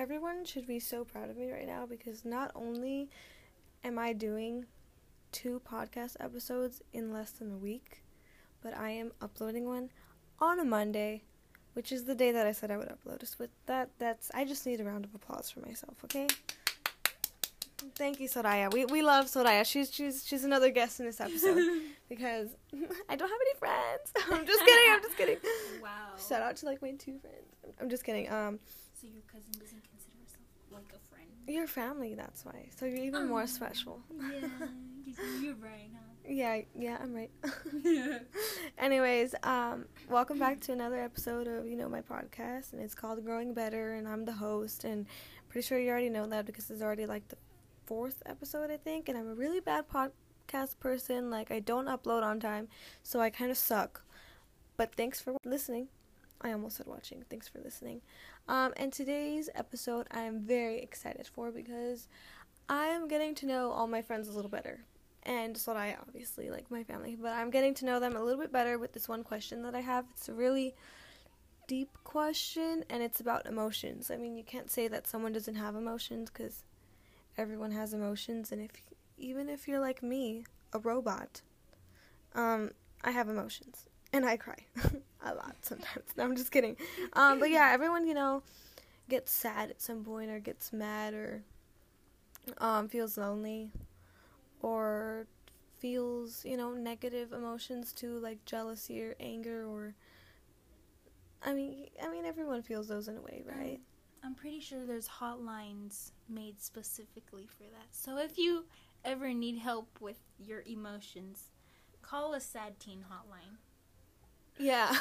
everyone 0.00 0.46
should 0.46 0.66
be 0.66 0.80
so 0.80 1.04
proud 1.04 1.28
of 1.28 1.36
me 1.36 1.52
right 1.52 1.66
now 1.66 1.84
because 1.84 2.24
not 2.24 2.50
only 2.54 3.10
am 3.84 3.98
I 3.98 4.14
doing 4.14 4.64
two 5.30 5.60
podcast 5.70 6.16
episodes 6.20 6.80
in 6.94 7.12
less 7.12 7.32
than 7.32 7.52
a 7.52 7.56
week, 7.56 8.02
but 8.62 8.74
I 8.74 8.88
am 8.92 9.12
uploading 9.20 9.66
one 9.66 9.90
on 10.38 10.58
a 10.58 10.64
Monday, 10.64 11.22
which 11.74 11.92
is 11.92 12.04
the 12.04 12.14
day 12.14 12.32
that 12.32 12.46
I 12.46 12.52
said 12.52 12.70
I 12.70 12.78
would 12.78 12.88
upload. 12.88 13.26
So 13.26 13.36
with 13.40 13.50
that, 13.66 13.90
that's 13.98 14.30
I 14.32 14.46
just 14.46 14.64
need 14.64 14.80
a 14.80 14.84
round 14.84 15.04
of 15.04 15.14
applause 15.14 15.50
for 15.50 15.60
myself, 15.60 15.96
okay? 16.04 16.28
Thank 17.94 18.20
you, 18.20 18.28
Soraiya. 18.28 18.72
We 18.72 18.86
we 18.86 19.02
love 19.02 19.26
Soraiya. 19.26 19.66
She's 19.66 19.92
she's 19.92 20.24
she's 20.26 20.44
another 20.44 20.70
guest 20.70 21.00
in 21.00 21.06
this 21.06 21.20
episode 21.20 21.62
because 22.08 22.48
I 23.08 23.16
don't 23.16 23.28
have 23.28 23.40
any 23.42 23.58
friends. 23.58 24.12
I'm 24.32 24.46
just 24.46 24.64
kidding. 24.64 24.92
I'm 24.94 25.02
just 25.02 25.16
kidding. 25.18 25.36
Wow. 25.82 26.16
Shout 26.26 26.40
out 26.40 26.56
to 26.56 26.66
like 26.66 26.80
my 26.80 26.92
two 26.92 27.18
friends. 27.18 27.76
I'm 27.78 27.90
just 27.90 28.04
kidding. 28.04 28.30
Um, 28.32 28.60
So 29.00 29.06
your 29.06 29.22
cousin 29.32 29.52
doesn't 29.52 29.82
consider 29.88 30.16
herself 30.22 30.44
like 30.70 30.92
a 30.94 30.98
friend? 31.08 31.28
your 31.46 31.66
family. 31.66 32.14
That's 32.14 32.44
why. 32.44 32.68
So 32.78 32.84
you're 32.86 32.98
even 33.04 33.28
more 33.28 33.42
Oh. 33.42 33.46
special. 33.46 34.02
Yeah, 34.20 34.48
you're 35.40 35.54
right, 35.54 35.88
huh? 35.92 36.00
Yeah, 36.28 36.60
yeah, 36.78 36.98
I'm 37.00 37.14
right. 37.14 37.30
Anyways, 38.78 39.34
um, 39.42 39.86
welcome 40.08 40.38
back 40.38 40.60
to 40.60 40.72
another 40.72 41.00
episode 41.00 41.48
of 41.48 41.66
you 41.66 41.76
know 41.76 41.88
my 41.88 42.02
podcast, 42.02 42.72
and 42.72 42.80
it's 42.82 42.94
called 42.94 43.24
Growing 43.24 43.54
Better, 43.54 43.94
and 43.94 44.06
I'm 44.06 44.24
the 44.26 44.32
host, 44.32 44.84
and 44.84 45.06
pretty 45.48 45.66
sure 45.66 45.78
you 45.78 45.90
already 45.90 46.10
know 46.10 46.26
that 46.26 46.44
because 46.46 46.70
it's 46.70 46.82
already 46.82 47.06
like 47.06 47.26
the 47.28 47.36
fourth 47.86 48.22
episode, 48.26 48.70
I 48.70 48.76
think, 48.76 49.08
and 49.08 49.16
I'm 49.18 49.28
a 49.30 49.34
really 49.34 49.60
bad 49.60 49.86
podcast 49.88 50.78
person. 50.78 51.30
Like 51.30 51.50
I 51.50 51.60
don't 51.60 51.86
upload 51.86 52.22
on 52.22 52.38
time, 52.38 52.68
so 53.02 53.18
I 53.20 53.30
kind 53.30 53.50
of 53.50 53.56
suck. 53.56 54.02
But 54.76 54.94
thanks 54.94 55.20
for 55.20 55.36
listening. 55.44 55.88
I 56.40 56.52
almost 56.52 56.76
said 56.76 56.86
watching. 56.86 57.24
Thanks 57.28 57.48
for 57.48 57.60
listening. 57.60 58.00
Um, 58.48 58.72
and 58.76 58.92
today's 58.92 59.50
episode 59.54 60.06
I 60.10 60.22
am 60.22 60.40
very 60.40 60.80
excited 60.80 61.26
for 61.26 61.50
because 61.50 62.08
I 62.68 62.86
am 62.86 63.08
getting 63.08 63.34
to 63.36 63.46
know 63.46 63.72
all 63.72 63.86
my 63.86 64.00
friends 64.02 64.28
a 64.28 64.32
little 64.32 64.50
better 64.50 64.80
and 65.24 65.56
so 65.56 65.72
I 65.72 65.96
obviously 66.00 66.50
like 66.50 66.70
my 66.70 66.82
family, 66.82 67.16
but 67.20 67.32
I'm 67.32 67.50
getting 67.50 67.74
to 67.74 67.84
know 67.84 68.00
them 68.00 68.16
a 68.16 68.22
little 68.22 68.40
bit 68.40 68.52
better 68.52 68.78
with 68.78 68.92
this 68.92 69.08
one 69.08 69.22
question 69.22 69.62
that 69.62 69.74
I 69.74 69.80
have. 69.80 70.06
It's 70.12 70.28
a 70.30 70.32
really 70.32 70.74
deep 71.68 71.90
question 72.04 72.84
and 72.88 73.02
it's 73.02 73.20
about 73.20 73.46
emotions. 73.46 74.10
I 74.10 74.16
mean, 74.16 74.36
you 74.36 74.42
can't 74.42 74.70
say 74.70 74.88
that 74.88 75.06
someone 75.06 75.32
doesn't 75.32 75.56
have 75.56 75.76
emotions 75.76 76.30
cuz 76.30 76.64
everyone 77.36 77.72
has 77.72 77.92
emotions 77.92 78.50
and 78.50 78.62
if 78.62 78.70
even 79.18 79.50
if 79.50 79.68
you're 79.68 79.80
like 79.80 80.02
me, 80.02 80.46
a 80.72 80.78
robot, 80.78 81.42
um 82.34 82.70
I 83.04 83.10
have 83.10 83.28
emotions 83.28 83.89
and 84.12 84.24
I 84.26 84.36
cry 84.36 84.58
a 85.24 85.34
lot 85.34 85.56
sometimes. 85.62 86.04
No, 86.16 86.24
I'm 86.24 86.36
just 86.36 86.50
kidding. 86.52 86.76
Um 87.14 87.38
but 87.38 87.50
yeah, 87.50 87.70
everyone, 87.72 88.06
you 88.06 88.14
know, 88.14 88.42
gets 89.08 89.32
sad 89.32 89.70
at 89.70 89.80
some 89.80 90.04
point 90.04 90.30
or 90.30 90.38
gets 90.38 90.72
mad 90.72 91.14
or 91.14 91.42
um 92.58 92.88
feels 92.88 93.16
lonely 93.18 93.70
or 94.62 95.26
feels, 95.78 96.44
you 96.44 96.56
know, 96.56 96.72
negative 96.72 97.32
emotions 97.32 97.92
too, 97.92 98.18
like 98.18 98.44
jealousy 98.44 99.02
or 99.02 99.14
anger 99.20 99.64
or 99.66 99.94
I 101.42 101.54
mean, 101.54 101.86
I 102.02 102.08
mean 102.10 102.24
everyone 102.26 102.62
feels 102.62 102.88
those 102.88 103.08
in 103.08 103.16
a 103.16 103.20
way, 103.22 103.42
right? 103.46 103.80
I'm 104.22 104.34
pretty 104.34 104.60
sure 104.60 104.84
there's 104.84 105.08
hotlines 105.08 106.12
made 106.28 106.60
specifically 106.60 107.46
for 107.46 107.62
that. 107.64 107.88
So 107.90 108.18
if 108.18 108.36
you 108.36 108.66
ever 109.04 109.32
need 109.32 109.58
help 109.58 109.98
with 110.00 110.18
your 110.38 110.62
emotions, 110.66 111.44
call 112.02 112.34
a 112.34 112.40
sad 112.40 112.78
teen 112.78 113.04
hotline. 113.10 113.56
Yeah. 114.60 114.94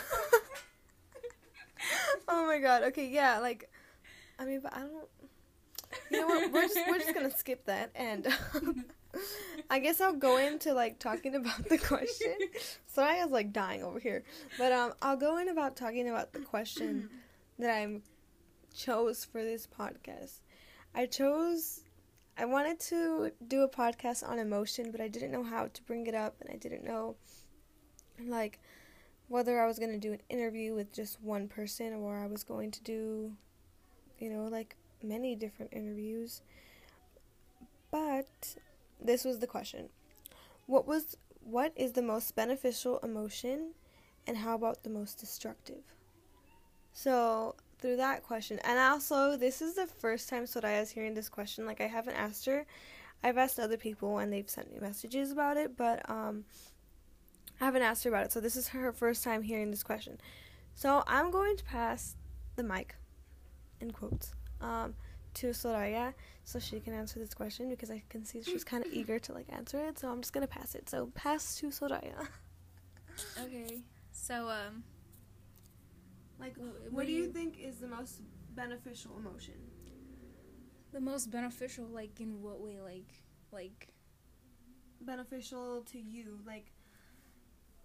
oh 2.28 2.46
my 2.46 2.60
god. 2.60 2.84
Okay, 2.84 3.10
yeah, 3.10 3.40
like 3.40 3.70
I 4.38 4.46
mean, 4.46 4.62
but 4.62 4.76
I 4.76 4.80
don't 4.80 5.08
You 6.10 6.22
know 6.22 6.28
what? 6.28 6.52
We're 6.52 6.68
just 6.68 6.80
we're 6.88 7.00
just 7.00 7.14
going 7.14 7.30
to 7.30 7.38
skip 7.38 7.66
that 7.66 7.92
and 7.96 8.28
I 9.70 9.80
guess 9.80 10.02
I'll 10.02 10.14
go 10.14 10.38
into 10.38 10.74
like 10.74 11.00
talking 11.00 11.36
about 11.36 11.68
the 11.68 11.78
question. 11.78 12.36
Soraiya's 12.96 13.32
like 13.32 13.52
dying 13.52 13.84
over 13.84 14.00
here. 14.00 14.24
But 14.58 14.72
um 14.72 14.94
I'll 15.02 15.18
go 15.18 15.38
in 15.38 15.50
about 15.50 15.76
talking 15.76 16.10
about 16.10 16.32
the 16.32 16.40
question 16.40 17.10
that 17.60 17.72
I 17.72 18.00
chose 18.74 19.26
for 19.26 19.44
this 19.44 19.68
podcast. 19.68 20.40
I 20.96 21.06
chose 21.06 21.82
I 22.38 22.46
wanted 22.46 22.80
to 22.82 23.32
do 23.46 23.64
a 23.64 23.70
podcast 23.70 24.28
on 24.28 24.40
emotion, 24.40 24.92
but 24.92 25.02
I 25.02 25.10
didn't 25.10 25.32
know 25.32 25.44
how 25.44 25.68
to 25.68 25.84
bring 25.84 26.08
it 26.08 26.16
up 26.16 26.36
and 26.40 26.50
I 26.50 26.56
didn't 26.56 26.86
know 26.86 27.16
like 28.26 28.60
whether 29.30 29.62
I 29.62 29.68
was 29.68 29.80
going 29.80 29.92
to 29.92 29.98
do 29.98 30.12
an 30.12 30.22
interview 30.30 30.74
with 30.74 30.92
just 30.92 31.22
one 31.22 31.48
person 31.48 31.94
or 31.94 32.18
I 32.18 32.28
was 32.28 32.44
going 32.44 32.72
to 32.72 32.84
do 32.84 33.32
you 34.20 34.30
know 34.30 34.44
like 34.44 34.76
many 35.02 35.36
different 35.36 35.72
interviews. 35.74 36.42
But 37.92 38.56
this 39.02 39.24
was 39.24 39.40
the 39.40 39.48
question. 39.48 39.90
What 40.66 40.86
was 40.86 41.18
what 41.44 41.74
is 41.76 41.94
the 41.94 42.02
most 42.02 42.36
beneficial 42.36 43.00
emotion 43.00 43.72
and 44.28 44.38
how 44.38 44.56
about 44.56 44.84
the 44.84 44.90
most 44.90 45.20
destructive? 45.20 45.84
So, 46.92 47.56
through 47.80 47.96
that 47.98 48.24
question, 48.24 48.60
and 48.64 48.78
also 48.78 49.38
this 49.38 49.62
is 49.62 49.76
the 49.76 49.88
first 49.88 50.28
time 50.28 50.44
Soraiya 50.44 50.82
is 50.82 50.92
hearing 50.92 51.14
this 51.14 51.30
question. 51.30 51.66
Like 51.66 51.82
I 51.82 51.88
haven't 51.88 52.16
asked 52.16 52.46
her. 52.46 52.66
I've 53.24 53.38
asked 53.38 53.60
other 53.60 53.78
people 53.78 54.20
and 54.20 54.32
they've 54.32 54.50
sent 54.50 54.72
me 54.72 54.80
messages 54.80 55.32
about 55.32 55.58
it, 55.58 55.76
but 55.78 56.08
um 56.10 56.46
I 57.62 57.66
haven't 57.66 57.82
asked 57.82 58.04
her 58.06 58.10
about 58.10 58.26
it. 58.26 58.32
So 58.32 58.40
this 58.40 58.56
is 58.56 58.70
her 58.70 58.92
first 58.92 59.24
time 59.24 59.42
hearing 59.44 59.72
this 59.72 59.84
question. 59.84 60.20
So, 60.76 61.04
I'm 61.08 61.30
going 61.30 61.58
to 61.58 61.64
pass 61.66 62.16
the 62.56 62.64
mic 62.64 62.96
in 63.82 63.92
quotes 63.92 64.34
um 64.62 64.94
to 65.34 65.48
Soraiya 65.50 66.14
so 66.44 66.60
she 66.60 66.80
can 66.80 66.94
answer 66.94 67.20
this 67.20 67.34
question 67.34 67.70
because 67.70 67.90
I 67.92 68.04
can 68.10 68.26
see 68.26 68.42
she's 68.44 68.64
kind 68.64 68.86
of 68.86 68.92
eager 68.92 69.20
to 69.20 69.34
like 69.34 69.46
answer 69.50 69.80
it. 69.86 70.00
So 70.00 70.10
I'm 70.10 70.22
just 70.22 70.34
gonna 70.34 70.48
pass 70.48 70.74
it. 70.76 70.90
So 70.90 71.12
pass 71.16 71.56
to 71.58 71.68
Soraiya. 71.68 72.28
Okay. 73.44 73.82
So 74.12 74.50
um 74.50 74.84
Like, 76.40 76.56
Wh- 76.56 76.94
what 76.94 77.06
do 77.06 77.12
you 77.12 77.28
think 77.28 77.58
is 77.60 77.78
the 77.80 77.88
most 77.88 78.22
beneficial 78.56 79.18
emotion? 79.18 79.56
the 80.92 81.00
most 81.02 81.30
beneficial 81.30 81.86
like 81.86 82.20
in 82.20 82.42
what 82.42 82.60
way 82.60 82.80
like 82.82 83.12
like 83.52 83.90
Beneficial 85.02 85.82
to 85.92 85.98
you, 86.00 86.40
like, 86.46 86.72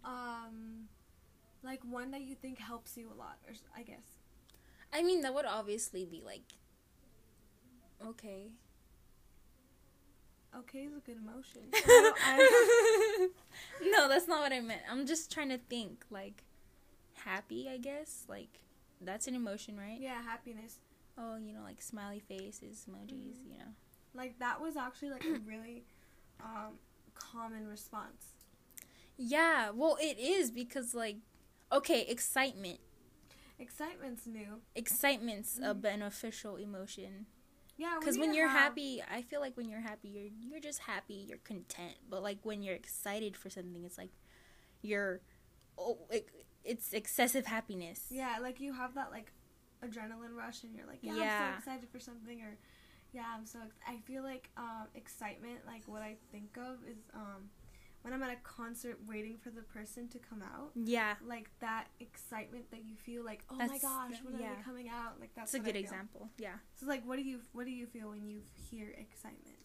um, 0.04 0.88
like 1.62 1.80
one 1.84 2.10
that 2.12 2.22
you 2.22 2.34
think 2.34 2.58
helps 2.58 2.96
you 2.96 3.10
a 3.12 3.16
lot, 3.18 3.38
or 3.46 3.54
i 3.76 3.82
guess. 3.82 4.18
I 4.92 5.02
mean 5.02 5.22
that 5.22 5.34
would 5.34 5.46
obviously 5.46 6.04
be 6.04 6.22
like 6.24 6.42
okay. 8.04 8.52
Okay, 10.56 10.80
is 10.84 10.96
a 10.96 11.00
good 11.00 11.16
emotion. 11.16 11.62
I 11.74 12.12
I- 12.22 13.28
no, 13.90 14.08
that's 14.08 14.28
not 14.28 14.40
what 14.40 14.52
I 14.52 14.60
meant. 14.60 14.82
I'm 14.90 15.04
just 15.06 15.32
trying 15.32 15.48
to 15.48 15.58
think 15.58 16.04
like 16.10 16.44
happy, 17.14 17.68
I 17.68 17.78
guess. 17.78 18.24
Like 18.28 18.60
that's 19.00 19.26
an 19.26 19.34
emotion, 19.34 19.76
right? 19.76 19.98
yeah, 20.00 20.22
happiness. 20.22 20.76
Oh, 21.18 21.36
you 21.36 21.52
know, 21.52 21.62
like 21.62 21.80
smiley 21.82 22.20
faces, 22.20 22.86
emojis, 22.88 23.38
Mhm. 23.38 23.50
you 23.52 23.58
know. 23.58 23.72
Like 24.14 24.38
that 24.38 24.60
was 24.60 24.76
actually 24.76 25.10
like 25.10 25.24
a 25.24 25.38
really 25.44 25.84
um 26.40 26.78
common 27.14 27.66
response. 27.66 28.26
Yeah, 29.16 29.70
well, 29.70 29.96
it 30.00 30.18
is 30.18 30.50
because 30.50 30.94
like 30.94 31.16
okay, 31.72 32.02
excitement. 32.08 32.80
Excitement's 33.58 34.26
new. 34.26 34.60
Excitement's 34.74 35.58
a 35.58 35.74
Mhm. 35.74 35.80
beneficial 35.80 36.56
emotion. 36.56 37.26
Yeah, 37.76 37.96
Because 37.98 38.18
when 38.18 38.34
you're 38.34 38.48
have- 38.48 38.60
happy, 38.72 39.02
I 39.02 39.22
feel 39.22 39.40
like 39.40 39.56
when 39.56 39.68
you're 39.68 39.80
happy, 39.80 40.08
you're 40.08 40.30
you're 40.40 40.60
just 40.60 40.80
happy, 40.80 41.14
you're 41.28 41.38
content. 41.38 41.96
But 42.08 42.22
like 42.22 42.38
when 42.44 42.62
you're 42.62 42.74
excited 42.76 43.36
for 43.36 43.50
something, 43.50 43.84
it's 43.84 43.98
like 43.98 44.10
you're 44.82 45.20
oh, 45.78 45.98
it, 46.10 46.28
it's 46.64 46.92
excessive 46.92 47.46
happiness. 47.46 48.06
Yeah, 48.10 48.38
like 48.40 48.60
you 48.60 48.72
have 48.74 48.94
that 48.94 49.10
like 49.10 49.32
adrenaline 49.82 50.34
rush, 50.36 50.62
and 50.64 50.74
you're 50.74 50.86
like, 50.86 51.00
yeah, 51.02 51.12
I'm 51.12 51.52
so 51.54 51.58
excited 51.58 51.88
for 51.90 51.98
something, 52.00 52.42
or 52.42 52.56
yeah, 53.12 53.26
I'm 53.34 53.46
so. 53.46 53.60
Ex- 53.64 53.76
I 53.86 53.96
feel 53.98 54.22
like 54.22 54.50
um, 54.56 54.86
excitement. 54.94 55.60
Like 55.66 55.86
what 55.86 56.02
I 56.02 56.16
think 56.32 56.56
of 56.56 56.78
is 56.86 56.98
um, 57.12 57.50
when 58.04 58.12
I'm 58.12 58.22
at 58.22 58.30
a 58.30 58.36
concert 58.42 58.98
waiting 59.08 59.38
for 59.38 59.48
the 59.48 59.62
person 59.62 60.08
to 60.08 60.18
come 60.18 60.42
out. 60.42 60.72
Yeah, 60.74 61.14
Like 61.26 61.48
that 61.60 61.86
excitement 62.00 62.70
that 62.70 62.84
you 62.84 62.96
feel, 62.96 63.24
like 63.24 63.42
oh 63.50 63.56
my 63.56 63.78
gosh, 63.78 64.20
when 64.22 64.34
are 64.34 64.38
they 64.38 64.62
coming 64.62 64.90
out? 64.90 65.18
Like 65.18 65.30
that's 65.34 65.52
that's 65.52 65.64
a 65.64 65.66
good 65.66 65.74
example. 65.74 66.28
Yeah. 66.36 66.56
So 66.74 66.84
like, 66.86 67.02
what 67.06 67.16
do 67.16 67.22
you 67.22 67.40
what 67.52 67.64
do 67.64 67.70
you 67.70 67.86
feel 67.86 68.10
when 68.10 68.26
you 68.26 68.42
hear 68.70 68.88
excitement? 68.98 69.56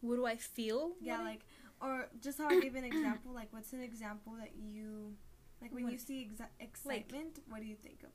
What 0.00 0.14
do 0.14 0.24
I 0.26 0.36
feel? 0.36 0.92
Yeah, 1.00 1.16
What 1.18 1.24
like 1.24 1.40
or 1.80 2.06
just 2.20 2.38
how 2.38 2.48
I 2.48 2.60
gave 2.60 2.76
an 2.76 2.84
example. 2.84 3.32
Like, 3.32 3.48
what's 3.50 3.72
an 3.72 3.82
example 3.82 4.34
that 4.38 4.52
you 4.56 5.16
like 5.60 5.72
when 5.74 5.88
you 5.88 5.98
see 5.98 6.28
exa- 6.30 6.54
excitement? 6.60 7.40
what 7.48 7.60
do 7.60 7.66
you 7.66 7.74
think 7.76 8.04
of? 8.04 8.10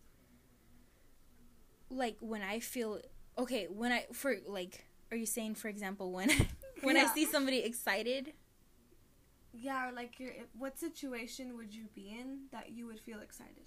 like 1.89 2.17
when 2.19 2.41
I 2.41 2.59
feel 2.59 2.99
okay 3.37 3.67
when 3.69 3.91
I 3.91 4.05
for 4.11 4.35
like 4.45 4.85
are 5.11 5.15
you 5.17 5.25
saying 5.25 5.55
for 5.55 5.69
example 5.69 6.11
when 6.11 6.29
when 6.81 6.97
I 6.97 7.05
see 7.05 7.25
somebody 7.25 7.59
excited? 7.59 8.33
Yeah, 9.59 9.91
like 9.95 10.19
your 10.19 10.31
what 10.57 10.77
situation 10.77 11.55
would 11.57 11.73
you 11.73 11.85
be 11.95 12.09
in 12.19 12.41
that 12.51 12.71
you 12.71 12.85
would 12.87 12.99
feel 12.99 13.19
excited? 13.21 13.63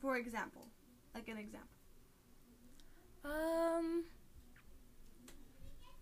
For 0.00 0.16
example, 0.16 0.68
like 1.14 1.28
an 1.28 1.36
example. 1.38 1.68
Um, 3.24 4.04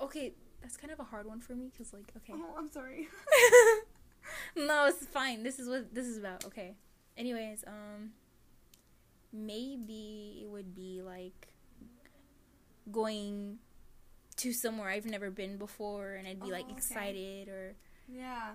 Okay, 0.01 0.33
that's 0.63 0.77
kind 0.77 0.93
of 0.93 1.01
a 1.01 1.05
hard 1.05 1.27
one 1.27 1.41
for 1.41 1.55
me 1.55 1.71
because 1.73 1.93
like 1.93 2.13
okay. 2.19 2.33
Oh, 2.37 2.55
I'm 2.57 2.69
sorry. 2.71 3.09
no, 4.57 4.87
it's 4.87 5.05
fine. 5.07 5.43
This 5.43 5.59
is 5.59 5.69
what 5.69 5.95
this 5.95 6.07
is 6.07 6.19
about. 6.19 6.45
Okay. 6.45 6.75
Anyways, 7.17 7.65
um, 7.67 8.13
maybe 9.33 10.41
it 10.43 10.49
would 10.49 10.75
be 10.75 11.03
like 11.03 11.49
going 12.93 13.59
to 14.37 14.53
somewhere 14.53 14.89
I've 14.89 15.07
never 15.07 15.31
been 15.31 15.57
before, 15.59 16.13
and 16.15 16.29
I'd 16.29 16.41
be 16.41 16.47
Oh, 16.49 16.53
like 16.53 16.67
okay. 16.67 16.75
excited, 16.75 17.49
or 17.49 17.75
yeah. 18.07 18.53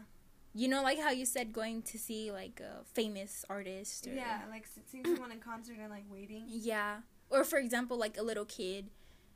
You 0.53 0.67
know, 0.67 0.83
like 0.83 0.99
how 0.99 1.09
you 1.11 1.25
said 1.25 1.51
going 1.53 1.81
to 1.83 1.97
see 1.97 2.31
like 2.31 2.59
a 2.61 2.83
famous 2.93 3.43
artist. 3.49 4.07
Or, 4.07 4.13
Yeah, 4.13 4.41
like 4.49 4.65
seeing 4.87 5.05
someone 5.05 5.31
in 5.31 5.39
concert 5.39 5.77
and 5.81 5.89
like 5.89 6.05
waiting. 6.09 6.43
Yeah. 6.47 6.97
Or 7.29 7.43
for 7.43 7.57
example, 7.57 7.97
like 7.97 8.17
a 8.17 8.21
little 8.23 8.45
kid, 8.45 8.89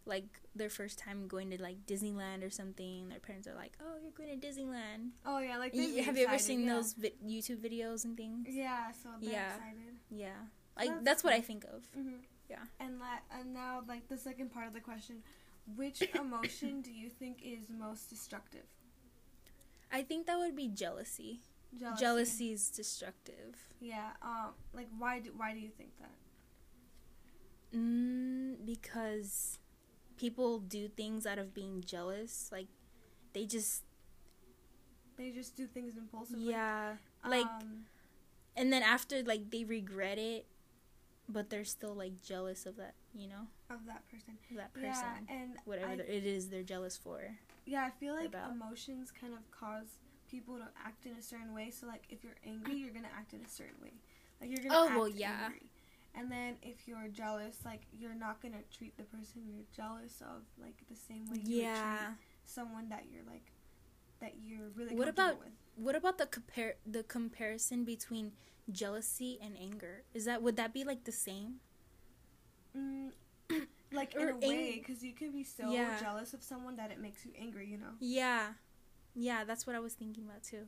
like 0.05 0.25
their 0.55 0.69
first 0.69 0.99
time 0.99 1.27
going 1.27 1.49
to 1.49 1.61
like 1.61 1.85
Disneyland 1.85 2.45
or 2.45 2.49
something. 2.49 3.09
Their 3.09 3.19
parents 3.19 3.47
are 3.47 3.55
like, 3.55 3.73
"Oh, 3.81 3.95
you're 4.01 4.11
going 4.11 4.39
to 4.39 4.47
Disneyland." 4.47 5.09
Oh 5.25 5.39
yeah, 5.39 5.57
like 5.57 5.73
Y- 5.73 5.79
they'd 5.81 5.95
be 5.95 6.01
Have 6.01 6.17
you 6.17 6.27
ever 6.27 6.37
seen 6.39 6.63
yeah. 6.63 6.73
those 6.75 6.93
vi- 6.93 7.13
YouTube 7.25 7.57
videos 7.57 8.05
and 8.05 8.15
things? 8.15 8.47
Yeah, 8.49 8.91
so 8.91 9.09
Yeah. 9.19 9.47
excited. 9.55 9.95
Yeah. 10.11 10.29
Like 10.77 10.89
That's 10.89 11.03
that's 11.03 11.23
what 11.23 11.33
I 11.33 11.41
think 11.41 11.63
of. 11.65 11.85
hmm 11.93 12.21
Yeah. 12.49 12.63
And 12.79 12.99
la- 12.99 13.25
and 13.37 13.53
now 13.53 13.83
like 13.87 14.07
the 14.07 14.17
second 14.17 14.51
part 14.53 14.67
of 14.67 14.73
the 14.73 14.79
question, 14.81 15.23
which 15.75 16.01
emotion 16.15 16.81
do 16.81 16.91
you 16.91 17.09
think 17.09 17.41
is 17.43 17.67
most 17.69 18.09
destructive? 18.09 18.67
I 19.91 20.03
think 20.03 20.27
that 20.27 20.37
would 20.37 20.55
be 20.55 20.67
jealousy. 20.67 21.41
Jealousy. 21.77 22.01
Jealousy 22.01 22.51
is 22.51 22.69
destructive. 22.69 23.55
Yeah. 23.79 24.11
Um. 24.21 24.53
Like 24.73 24.87
why 24.97 25.19
do 25.19 25.31
why 25.35 25.53
do 25.53 25.59
you 25.59 25.69
think 25.69 25.91
that? 25.99 26.11
Mm, 27.75 28.65
because 28.65 29.59
people 30.17 30.59
do 30.59 30.87
things 30.87 31.25
out 31.25 31.37
of 31.39 31.53
being 31.53 31.83
jealous. 31.85 32.49
Like 32.51 32.67
they 33.33 33.45
just 33.45 33.83
They 35.17 35.31
just 35.31 35.55
do 35.55 35.67
things 35.67 35.97
impulsively. 35.97 36.49
yeah. 36.51 36.95
Like 37.25 37.45
Um, 37.45 37.85
and 38.55 38.71
then 38.71 38.83
after 38.83 39.21
like 39.23 39.51
they 39.51 39.63
regret 39.63 40.17
it, 40.17 40.45
but 41.27 41.49
they're 41.49 41.65
still 41.65 41.93
like 41.93 42.21
jealous 42.23 42.65
of 42.65 42.77
that, 42.77 42.95
you 43.13 43.27
know, 43.27 43.47
of 43.69 43.85
that 43.85 44.07
person. 44.09 44.37
of 44.51 44.57
that 44.57 44.73
person. 44.73 44.89
Yeah, 45.27 45.35
and 45.35 45.57
whatever 45.65 45.91
I, 46.01 46.05
it 46.07 46.25
is 46.25 46.49
they're 46.49 46.63
jealous 46.63 46.97
for. 46.97 47.35
Yeah, 47.67 47.83
I 47.85 47.91
feel 47.99 48.15
like 48.15 48.27
about. 48.29 48.51
emotions 48.51 49.11
kind 49.11 49.33
of 49.33 49.39
cause 49.51 49.99
people 50.29 50.57
to 50.57 50.67
act 50.83 51.05
in 51.05 51.13
a 51.13 51.21
certain 51.21 51.53
way. 51.53 51.69
So 51.71 51.85
like 51.87 52.03
if 52.09 52.23
you're 52.23 52.35
angry, 52.45 52.75
you're 52.77 52.93
gonna 52.93 53.13
act 53.15 53.33
in 53.33 53.41
a 53.41 53.47
certain 53.49 53.79
way. 53.81 53.93
Like 54.41 54.49
you're 54.49 54.63
gonna 54.63 54.73
Oh, 54.79 54.87
act 54.87 54.97
well, 54.97 55.07
yeah. 55.09 55.45
angry. 55.45 55.69
And 56.15 56.31
then 56.31 56.55
if 56.63 56.87
you're 56.87 57.07
jealous, 57.09 57.57
like 57.65 57.81
you're 57.97 58.15
not 58.15 58.41
gonna 58.41 58.63
treat 58.75 58.97
the 58.97 59.03
person 59.03 59.43
you're 59.45 59.65
jealous 59.75 60.21
of 60.21 60.43
like 60.59 60.75
the 60.89 60.95
same 60.95 61.25
way 61.29 61.37
you 61.43 61.61
Yeah. 61.61 61.97
treat 61.97 62.17
someone 62.45 62.89
that 62.89 63.05
you're 63.11 63.23
like 63.23 63.51
that 64.19 64.33
you're 64.43 64.69
really 64.75 64.95
What 64.95 65.07
about- 65.07 65.39
with. 65.39 65.49
What 65.75 65.95
about 65.95 66.17
the 66.17 66.25
compare 66.25 66.77
the 66.87 67.03
comparison 67.03 67.83
between 67.83 68.31
jealousy 68.71 69.37
and 69.39 69.55
anger? 69.55 70.03
Is 70.13 70.25
that 70.25 70.41
would 70.41 70.55
that 70.55 70.73
be 70.73 70.83
like 70.83 71.03
the 71.03 71.11
same? 71.11 71.59
Mm, 72.75 73.11
like 73.91 74.15
in 74.15 74.29
a 74.29 74.37
way, 74.37 74.79
because 74.79 75.03
you 75.03 75.13
can 75.13 75.31
be 75.31 75.43
so 75.43 75.71
Yeah. 75.71 75.99
jealous 75.99 76.33
of 76.33 76.41
someone 76.43 76.75
that 76.77 76.91
it 76.91 76.99
makes 76.99 77.25
you 77.25 77.31
angry. 77.39 77.67
You 77.67 77.77
know. 77.77 77.93
Yeah. 77.99 78.53
Yeah, 79.15 79.43
that's 79.45 79.65
what 79.65 79.75
I 79.75 79.79
was 79.79 79.93
thinking 79.93 80.25
about 80.25 80.43
too. 80.43 80.67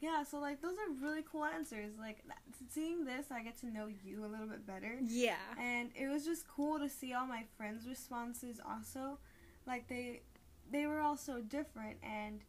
Yeah. 0.00 0.22
So 0.24 0.38
like 0.38 0.60
those 0.60 0.74
are 0.78 0.92
really 1.02 1.22
cool 1.30 1.44
answers. 1.44 1.92
Like 1.98 2.24
that, 2.26 2.38
seeing 2.70 3.04
this, 3.04 3.26
I 3.30 3.42
get 3.42 3.56
to 3.58 3.66
know 3.66 3.86
you 3.86 4.24
a 4.24 4.26
little 4.26 4.46
bit 4.46 4.66
better. 4.66 4.98
Yeah. 5.02 5.36
and 5.58 5.90
it 5.94 6.08
was 6.08 6.24
just 6.24 6.46
cool 6.48 6.78
to 6.78 6.88
see 6.88 7.12
all 7.14 7.26
my 7.26 7.44
friends' 7.56 7.86
responses 7.86 8.60
also 8.66 9.18
like 9.66 9.86
they 9.88 10.22
they 10.70 10.86
were 10.86 11.00
all 11.00 11.16
so 11.16 11.40
different 11.40 11.96
and 12.02 12.40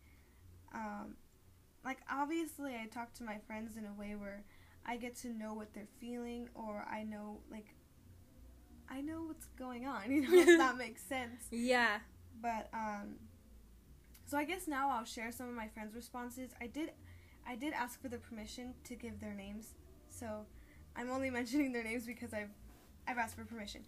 um 0.74 1.16
like 1.84 1.98
obviously 2.10 2.76
I 2.76 2.86
talk 2.88 3.14
to 3.16 3.24
my 3.24 3.38
friends 3.48 3.78
in 3.78 3.86
a 3.86 3.94
way 3.94 4.16
where 4.16 4.44
I 4.86 4.98
get 4.98 5.16
to 5.18 5.30
know 5.30 5.54
what 5.54 5.74
they're 5.74 5.88
feeling 6.00 6.50
or 6.56 6.86
I 6.90 7.04
know 7.04 7.40
like 7.52 7.74
I 8.90 9.02
know 9.02 9.24
what's 9.24 9.46
going 9.58 9.86
on, 9.86 10.12
you 10.12 10.22
know, 10.22 10.34
if 10.38 10.46
that 10.58 10.78
makes 10.78 11.02
sense. 11.04 11.44
Yeah. 11.52 12.00
But 12.42 12.70
um 12.74 13.16
so 14.26 14.38
I 14.38 14.44
guess 14.46 14.68
now 14.68 14.90
I'll 14.92 15.06
share 15.06 15.32
some 15.32 15.48
of 15.50 15.56
my 15.56 15.68
friends' 15.68 15.96
responses. 15.96 16.52
I 16.62 16.68
did 16.68 16.92
I 17.48 17.56
did 17.56 17.74
ask 17.74 18.02
for 18.02 18.10
the 18.10 18.18
permission 18.18 18.74
to 18.86 18.96
give 18.96 19.20
their 19.20 19.34
names. 19.34 19.74
So 20.10 20.46
I'm 20.96 21.10
only 21.10 21.30
mentioning 21.40 21.72
their 21.72 21.84
names 21.84 22.06
because 22.06 22.34
I've 22.34 22.52
I've 23.08 23.18
asked 23.18 23.36
for 23.36 23.46
permission. 23.46 23.82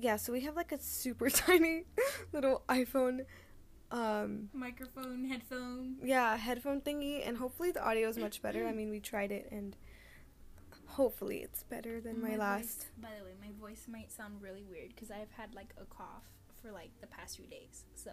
Yeah, 0.00 0.16
so 0.16 0.32
we 0.32 0.40
have 0.42 0.54
like 0.54 0.70
a 0.72 0.80
super 0.80 1.28
tiny 1.30 1.84
little 2.32 2.62
iPhone 2.68 3.24
um 3.90 4.48
Microphone, 4.52 5.24
headphone. 5.24 5.96
yeah, 6.04 6.36
headphone 6.36 6.80
thingy 6.80 7.26
and 7.26 7.36
hopefully 7.36 7.72
the 7.72 7.84
audio 7.84 8.08
is 8.08 8.16
much 8.16 8.40
better. 8.40 8.66
I 8.68 8.72
mean, 8.72 8.90
we 8.90 9.00
tried 9.00 9.32
it 9.32 9.48
and 9.50 9.76
hopefully 11.00 11.38
it's 11.38 11.62
better 11.62 11.98
than 11.98 12.20
my, 12.20 12.36
last. 12.36 12.78
Voice, 12.78 12.86
by 13.00 13.08
the 13.18 13.24
way, 13.24 13.32
my 13.40 13.50
voice 13.58 13.86
might 13.90 14.12
sound 14.12 14.34
really 14.42 14.64
weird 14.70 14.90
because 14.94 15.10
I've 15.10 15.30
had 15.30 15.54
like 15.54 15.72
a 15.80 15.86
cough 15.86 16.24
for 16.60 16.70
like 16.72 16.90
the 17.00 17.06
past 17.06 17.38
few 17.38 17.46
days, 17.46 17.84
so 17.94 18.10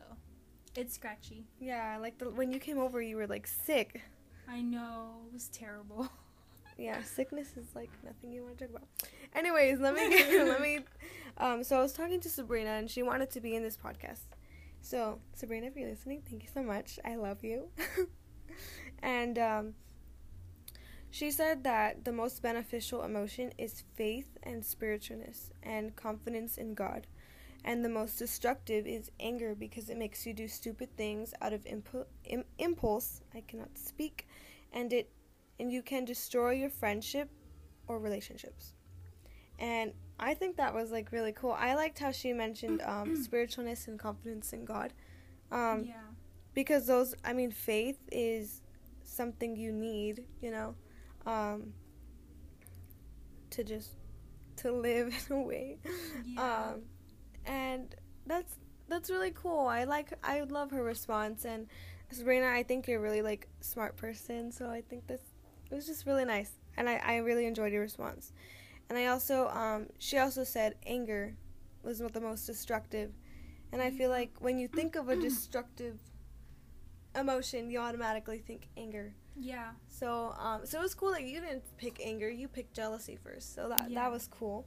it's 0.73 0.95
scratchy. 0.95 1.43
Yeah, 1.59 1.97
like 1.99 2.17
the, 2.17 2.29
when 2.29 2.53
you 2.53 2.59
came 2.59 2.77
over 2.77 3.01
you 3.01 3.17
were 3.17 3.27
like 3.27 3.45
sick. 3.45 4.03
I 4.47 4.61
know 4.61 5.17
it 5.27 5.33
was 5.33 5.49
terrible. 5.49 6.07
yeah, 6.77 7.03
sickness 7.03 7.57
is 7.57 7.75
like 7.75 7.89
nothing 8.05 8.31
you 8.31 8.43
want 8.43 8.57
to 8.59 8.67
talk 8.67 8.77
about. 8.77 8.87
Anyways, 9.35 9.81
let 9.81 9.93
me 9.93 10.09
get, 10.09 10.47
let 10.47 10.61
me. 10.61 10.79
Um, 11.37 11.65
so 11.65 11.77
I 11.77 11.81
was 11.81 11.91
talking 11.91 12.21
to 12.21 12.29
Sabrina, 12.29 12.69
and 12.69 12.89
she 12.89 13.03
wanted 13.03 13.29
to 13.31 13.41
be 13.41 13.53
in 13.53 13.63
this 13.63 13.75
podcast. 13.75 14.27
So 14.79 15.19
Sabrina, 15.33 15.67
if 15.67 15.75
you're 15.75 15.89
listening, 15.89 16.21
thank 16.29 16.41
you 16.41 16.49
so 16.53 16.63
much. 16.63 16.99
I 17.03 17.15
love 17.15 17.43
you. 17.43 17.67
and 19.03 19.37
um, 19.37 19.73
she 21.09 21.31
said 21.31 21.63
that 21.63 22.03
the 22.05 22.11
most 22.11 22.41
beneficial 22.41 23.03
emotion 23.03 23.53
is 23.57 23.83
faith 23.95 24.37
and 24.43 24.63
spiritualness 24.63 25.51
and 25.63 25.95
confidence 25.95 26.57
in 26.57 26.73
God. 26.73 27.07
And 27.63 27.83
the 27.83 27.89
most 27.89 28.17
destructive 28.17 28.85
is 28.87 29.11
anger 29.19 29.55
because 29.55 29.89
it 29.89 29.97
makes 29.97 30.25
you 30.25 30.33
do 30.33 30.47
stupid 30.47 30.95
things 30.95 31.33
out 31.41 31.53
of 31.53 31.65
impu- 31.65 32.05
Im- 32.25 32.45
impulse. 32.59 33.21
I 33.33 33.41
cannot 33.41 33.77
speak, 33.77 34.27
and 34.71 34.93
it 34.93 35.09
and 35.59 35.71
you 35.71 35.81
can 35.81 36.05
destroy 36.05 36.51
your 36.51 36.69
friendship 36.69 37.29
or 37.87 37.99
relationships. 37.99 38.73
And 39.59 39.93
I 40.19 40.33
think 40.33 40.55
that 40.57 40.73
was 40.73 40.91
like 40.91 41.11
really 41.11 41.31
cool. 41.31 41.51
I 41.51 41.73
liked 41.73 41.99
how 41.99 42.11
she 42.11 42.31
mentioned 42.31 42.81
um, 42.83 43.15
spiritualness 43.27 43.87
and 43.87 43.99
confidence 43.99 44.53
in 44.53 44.63
God, 44.63 44.93
um, 45.51 45.83
yeah. 45.83 45.95
because 46.53 46.85
those. 46.87 47.15
I 47.25 47.33
mean, 47.33 47.51
faith 47.51 47.99
is 48.11 48.61
something 49.03 49.55
you 49.55 49.71
need, 49.71 50.25
you 50.41 50.51
know, 50.51 50.75
um, 51.27 51.73
to 53.51 53.63
just 53.63 53.91
to 54.57 54.71
live 54.71 55.13
in 55.29 55.35
a 55.35 55.41
way. 55.41 55.77
Yeah. 56.25 56.71
Um, 56.73 56.81
and 57.45 57.95
that's 58.25 58.55
that's 58.87 59.09
really 59.09 59.31
cool. 59.31 59.67
I 59.67 59.83
like 59.83 60.13
I 60.23 60.41
love 60.41 60.71
her 60.71 60.83
response 60.83 61.45
and 61.45 61.67
Sabrina, 62.09 62.47
I 62.47 62.63
think 62.63 62.87
you're 62.87 63.01
really 63.01 63.21
like 63.21 63.49
smart 63.59 63.97
person, 63.97 64.51
so 64.51 64.69
I 64.69 64.81
think 64.81 65.07
this 65.07 65.21
it 65.69 65.75
was 65.75 65.85
just 65.85 66.05
really 66.05 66.25
nice. 66.25 66.51
And 66.77 66.87
I, 66.87 67.01
I 67.03 67.15
really 67.17 67.45
enjoyed 67.45 67.73
your 67.73 67.81
response. 67.81 68.31
And 68.89 68.97
I 68.97 69.07
also 69.07 69.49
um 69.49 69.87
she 69.99 70.17
also 70.17 70.43
said 70.43 70.75
anger 70.85 71.35
was 71.83 72.01
what 72.01 72.13
the 72.13 72.21
most 72.21 72.45
destructive. 72.45 73.11
And 73.73 73.81
I 73.81 73.91
feel 73.91 74.09
like 74.09 74.31
when 74.39 74.57
you 74.57 74.69
think 74.69 74.95
of 74.95 75.09
a 75.09 75.15
destructive 75.27 75.99
emotion, 77.13 77.69
you 77.69 77.79
automatically 77.79 78.39
think 78.39 78.69
anger. 78.77 79.13
Yeah. 79.39 79.71
So 79.87 80.33
um 80.37 80.65
so 80.65 80.79
it 80.79 80.81
was 80.83 80.95
cool 80.95 81.11
that 81.11 81.23
you 81.23 81.39
didn't 81.41 81.63
pick 81.77 81.99
anger, 82.03 82.29
you 82.29 82.47
picked 82.47 82.73
jealousy 82.73 83.15
first. 83.21 83.53
So 83.55 83.69
that 83.69 83.89
Yeah. 83.89 84.03
that 84.03 84.11
was 84.11 84.27
cool. 84.27 84.65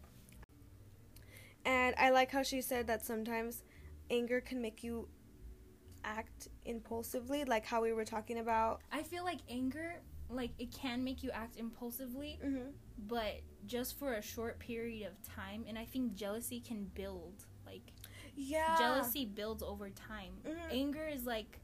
And 1.64 1.94
I 1.98 2.10
like 2.10 2.30
how 2.30 2.42
she 2.42 2.62
said 2.62 2.86
that 2.86 3.04
sometimes 3.04 3.62
anger 4.10 4.40
can 4.40 4.60
make 4.62 4.82
you 4.82 5.08
act 6.04 6.48
impulsively, 6.64 7.44
like 7.44 7.66
how 7.66 7.82
we 7.82 7.92
were 7.92 8.04
talking 8.04 8.38
about. 8.38 8.80
I 8.90 9.02
feel 9.02 9.24
like 9.24 9.40
anger, 9.48 10.00
like 10.30 10.52
it 10.58 10.72
can 10.72 11.04
make 11.04 11.22
you 11.22 11.30
act 11.30 11.56
impulsively, 11.56 12.38
Mm-hmm. 12.42 12.70
but 13.06 13.40
just 13.66 13.98
for 13.98 14.14
a 14.14 14.22
short 14.22 14.58
period 14.58 15.06
of 15.06 15.22
time. 15.22 15.64
And 15.68 15.78
I 15.78 15.84
think 15.84 16.14
jealousy 16.14 16.60
can 16.60 16.84
build. 16.94 17.44
Like 17.66 17.92
Yeah. 18.34 18.78
jealousy 18.78 19.26
builds 19.26 19.62
over 19.62 19.90
time. 19.90 20.32
Mhm. 20.44 20.56
Anger 20.70 21.06
is 21.06 21.26
like 21.26 21.60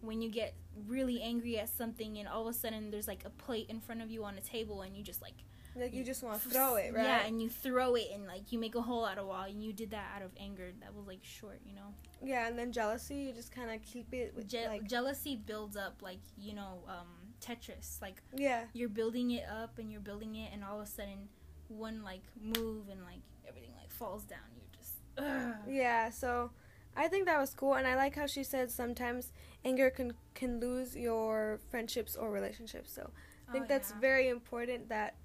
when 0.00 0.22
you 0.22 0.30
get 0.30 0.54
really 0.86 1.22
angry 1.22 1.58
at 1.58 1.68
something 1.68 2.18
and 2.18 2.28
all 2.28 2.46
of 2.46 2.54
a 2.54 2.58
sudden 2.58 2.90
there's 2.90 3.08
like 3.08 3.24
a 3.24 3.30
plate 3.30 3.66
in 3.68 3.80
front 3.80 4.02
of 4.02 4.10
you 4.10 4.24
on 4.24 4.36
a 4.36 4.40
table 4.40 4.82
and 4.82 4.96
you 4.96 5.02
just 5.02 5.22
like 5.22 5.34
Like 5.74 5.92
you 5.94 6.04
just 6.04 6.22
want 6.22 6.42
to 6.42 6.48
throw 6.48 6.76
it, 6.76 6.94
right? 6.94 7.04
Yeah, 7.04 7.26
and 7.26 7.40
you 7.40 7.48
throw 7.50 7.94
it 7.96 8.08
and 8.12 8.26
like 8.26 8.50
you 8.50 8.58
make 8.58 8.74
a 8.74 8.80
hole 8.80 9.04
out 9.04 9.18
of 9.18 9.26
wall 9.26 9.44
and 9.44 9.62
you 9.62 9.72
did 9.72 9.90
that 9.90 10.06
out 10.14 10.22
of 10.22 10.30
anger. 10.38 10.72
That 10.80 10.94
was 10.94 11.06
like 11.06 11.20
short, 11.22 11.60
you 11.66 11.74
know. 11.74 11.94
Yeah, 12.22 12.48
and 12.48 12.58
then 12.58 12.72
jealousy, 12.72 13.16
you 13.16 13.32
just 13.32 13.52
kind 13.52 13.70
of 13.70 13.82
keep 13.82 14.14
it 14.14 14.32
with 14.34 14.48
Je- 14.48 14.68
like 14.68 14.88
jealousy 14.88 15.36
builds 15.36 15.76
up 15.76 16.00
like 16.00 16.20
you 16.38 16.54
know 16.54 16.82
um, 16.88 17.08
Tetris. 17.40 18.00
Like 18.00 18.22
yeah. 18.34 18.64
you're 18.72 18.88
building 18.88 19.32
it 19.32 19.44
up 19.48 19.78
and 19.78 19.92
you're 19.92 20.00
building 20.00 20.36
it, 20.36 20.50
and 20.52 20.64
all 20.64 20.80
of 20.80 20.86
a 20.86 20.90
sudden 20.90 21.28
one 21.68 22.02
like 22.02 22.22
move 22.40 22.88
and 22.90 23.02
like 23.04 23.20
everything 23.46 23.72
like 23.78 23.90
falls 23.90 24.24
down. 24.24 24.48
You're 24.56 24.72
just 24.78 24.94
ugh. 25.18 25.56
Yeah, 25.68 26.08
so 26.08 26.52
I 26.96 27.08
think 27.08 27.26
that 27.26 27.38
was 27.38 27.52
cool, 27.52 27.74
and 27.74 27.86
I 27.86 27.96
like 27.96 28.14
how 28.14 28.26
she 28.26 28.44
said 28.44 28.70
sometimes 28.70 29.30
anger 29.66 29.90
can 29.90 30.12
can 30.34 30.60
lose 30.60 30.96
your 30.96 31.60
friendships 31.70 32.16
or 32.16 32.30
relationships. 32.30 32.90
So 32.92 33.10
I 33.48 33.52
think 33.52 33.64
Oh, 33.64 33.68
that's 33.68 33.90
yeah. 33.92 34.00
very 34.00 34.28
important 34.28 34.88
that, 34.88 35.16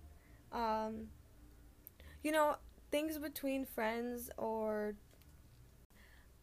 um, 0.51 1.09
you 2.23 2.31
know, 2.31 2.55
things 2.91 3.17
between 3.17 3.65
friends 3.65 4.29
or. 4.37 4.95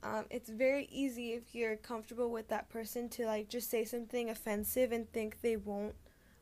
Um, 0.03 0.27
it's 0.31 0.49
very 0.49 0.87
easy 0.93 1.33
if 1.33 1.55
you're 1.57 1.77
comfortable 1.77 2.31
with 2.31 2.49
that 2.49 2.69
person 2.69 3.09
to 3.11 3.27
like 3.27 3.49
just 3.49 3.69
say 3.69 3.85
something 3.85 4.31
offensive 4.31 4.93
and 4.93 5.11
think 5.13 5.41
they 5.41 5.57
won't 5.57 5.97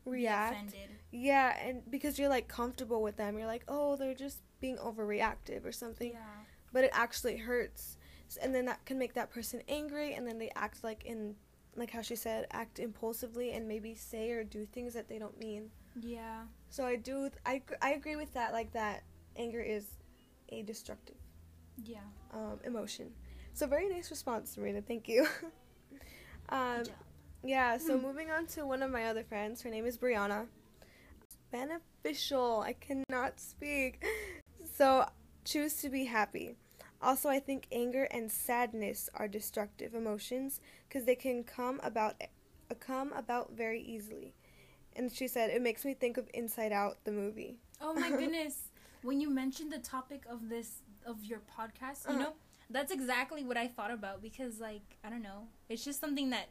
react. 0.05 0.75
Yeah, 1.11 1.57
and 1.67 1.81
because 1.89 2.19
you're 2.19 2.29
like 2.29 2.47
comfortable 2.47 3.01
with 3.01 3.17
them, 3.17 3.37
you're 3.37 3.47
like, 3.47 3.63
oh, 3.67 3.95
they're 3.95 4.13
just 4.13 4.41
being 4.59 4.77
overreactive 4.77 5.65
or 5.65 5.71
something. 5.71 6.11
Yeah. 6.11 6.19
But 6.71 6.83
it 6.83 6.91
actually 6.93 7.37
hurts, 7.37 7.97
and 8.43 8.53
then 8.53 8.65
that 8.65 8.85
can 8.85 8.99
make 8.99 9.13
that 9.15 9.31
person 9.31 9.63
angry, 9.67 10.13
and 10.13 10.27
then 10.27 10.37
they 10.37 10.51
act 10.55 10.83
like 10.83 11.03
in, 11.05 11.35
like 11.77 11.91
how 11.91 12.01
she 12.01 12.15
said, 12.15 12.47
act 12.51 12.79
impulsively 12.79 13.51
and 13.53 13.67
maybe 13.67 13.95
say 13.95 14.31
or 14.31 14.43
do 14.43 14.65
things 14.65 14.93
that 14.95 15.07
they 15.07 15.19
don't 15.19 15.39
mean. 15.39 15.69
Yeah. 15.99 16.41
So 16.69 16.85
I 16.85 16.95
do, 16.97 17.29
I 17.45 17.61
I 17.81 17.91
agree 17.93 18.15
with 18.17 18.33
that. 18.33 18.51
Like 18.51 18.73
that, 18.73 19.03
anger 19.37 19.61
is 19.61 19.85
a 20.49 20.63
destructive 20.63 21.15
Yeah. 21.83 21.99
um, 22.33 22.59
emotion. 22.65 23.11
So 23.53 23.67
very 23.67 23.87
nice 23.89 24.09
response, 24.11 24.57
Marina. 24.57 24.81
Thank 24.81 25.07
you. 25.07 25.27
um, 26.49 26.83
yeah, 27.43 27.77
so 27.77 27.97
moving 27.97 28.29
on 28.31 28.47
to 28.47 28.65
one 28.65 28.83
of 28.83 28.91
my 28.91 29.05
other 29.05 29.23
friends. 29.23 29.61
Her 29.61 29.69
name 29.69 29.85
is 29.85 29.97
Brianna. 29.97 30.47
Beneficial. 31.51 32.61
I 32.61 32.73
cannot 32.73 33.39
speak. 33.39 34.03
So 34.73 35.07
choose 35.43 35.75
to 35.81 35.89
be 35.89 36.05
happy. 36.05 36.55
Also, 37.01 37.29
I 37.29 37.39
think 37.39 37.67
anger 37.71 38.03
and 38.05 38.31
sadness 38.31 39.09
are 39.13 39.27
destructive 39.27 39.93
emotions 39.93 40.59
because 40.87 41.05
they 41.05 41.15
can 41.15 41.43
come 41.43 41.79
about 41.83 42.15
uh, 42.21 42.73
come 42.79 43.13
about 43.13 43.51
very 43.51 43.81
easily. 43.81 44.33
And 44.95 45.11
she 45.11 45.27
said 45.27 45.49
it 45.51 45.61
makes 45.61 45.85
me 45.85 45.93
think 45.93 46.17
of 46.17 46.27
Inside 46.33 46.71
Out, 46.71 46.97
the 47.03 47.11
movie. 47.11 47.57
Oh 47.81 47.93
my 47.93 48.09
goodness. 48.17 48.69
When 49.03 49.21
you 49.21 49.29
mentioned 49.29 49.71
the 49.71 49.77
topic 49.79 50.23
of 50.29 50.49
this 50.49 50.81
of 51.05 51.23
your 51.23 51.39
podcast, 51.39 52.05
you 52.09 52.15
Uh-huh. 52.15 52.19
know, 52.23 52.33
that's 52.69 52.91
exactly 52.91 53.43
what 53.43 53.57
I 53.57 53.67
thought 53.67 53.91
about 53.91 54.21
because 54.21 54.59
like, 54.59 54.97
I 55.03 55.09
don't 55.09 55.21
know. 55.21 55.47
It's 55.69 55.85
just 55.85 55.99
something 56.01 56.31
that 56.31 56.47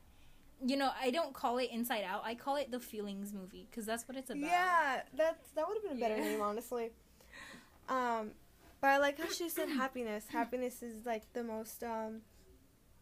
you 0.65 0.77
know, 0.79 0.91
I 0.99 1.11
don't 1.11 1.35
call 1.35 1.59
it 1.59 1.69
Inside 1.71 2.05
Out. 2.05 2.23
I 2.25 2.35
call 2.35 2.57
it 2.57 2.71
the 2.71 2.81
feelings 2.81 3.35
movie 3.35 3.67
because 3.71 3.85
that's 3.85 4.09
what 4.09 4.17
it's 4.17 4.31
about. 4.31 4.41
Yeah, 4.49 5.03
that's 5.15 5.51
that 5.51 5.69
would 5.69 5.77
have 5.77 5.83
been 5.83 5.99
a 5.99 6.01
better 6.01 6.17
Yeah. 6.17 6.31
name, 6.31 6.41
honestly. 6.41 6.93
Um, 7.89 8.31
but 8.81 8.89
I 8.91 8.99
like 8.99 9.19
how 9.19 9.29
she 9.31 9.49
said 9.49 9.69
happiness. 9.69 10.27
Happiness 10.29 10.83
is 10.83 11.05
like 11.07 11.33
the 11.33 11.43
most 11.45 11.83
um 11.83 12.23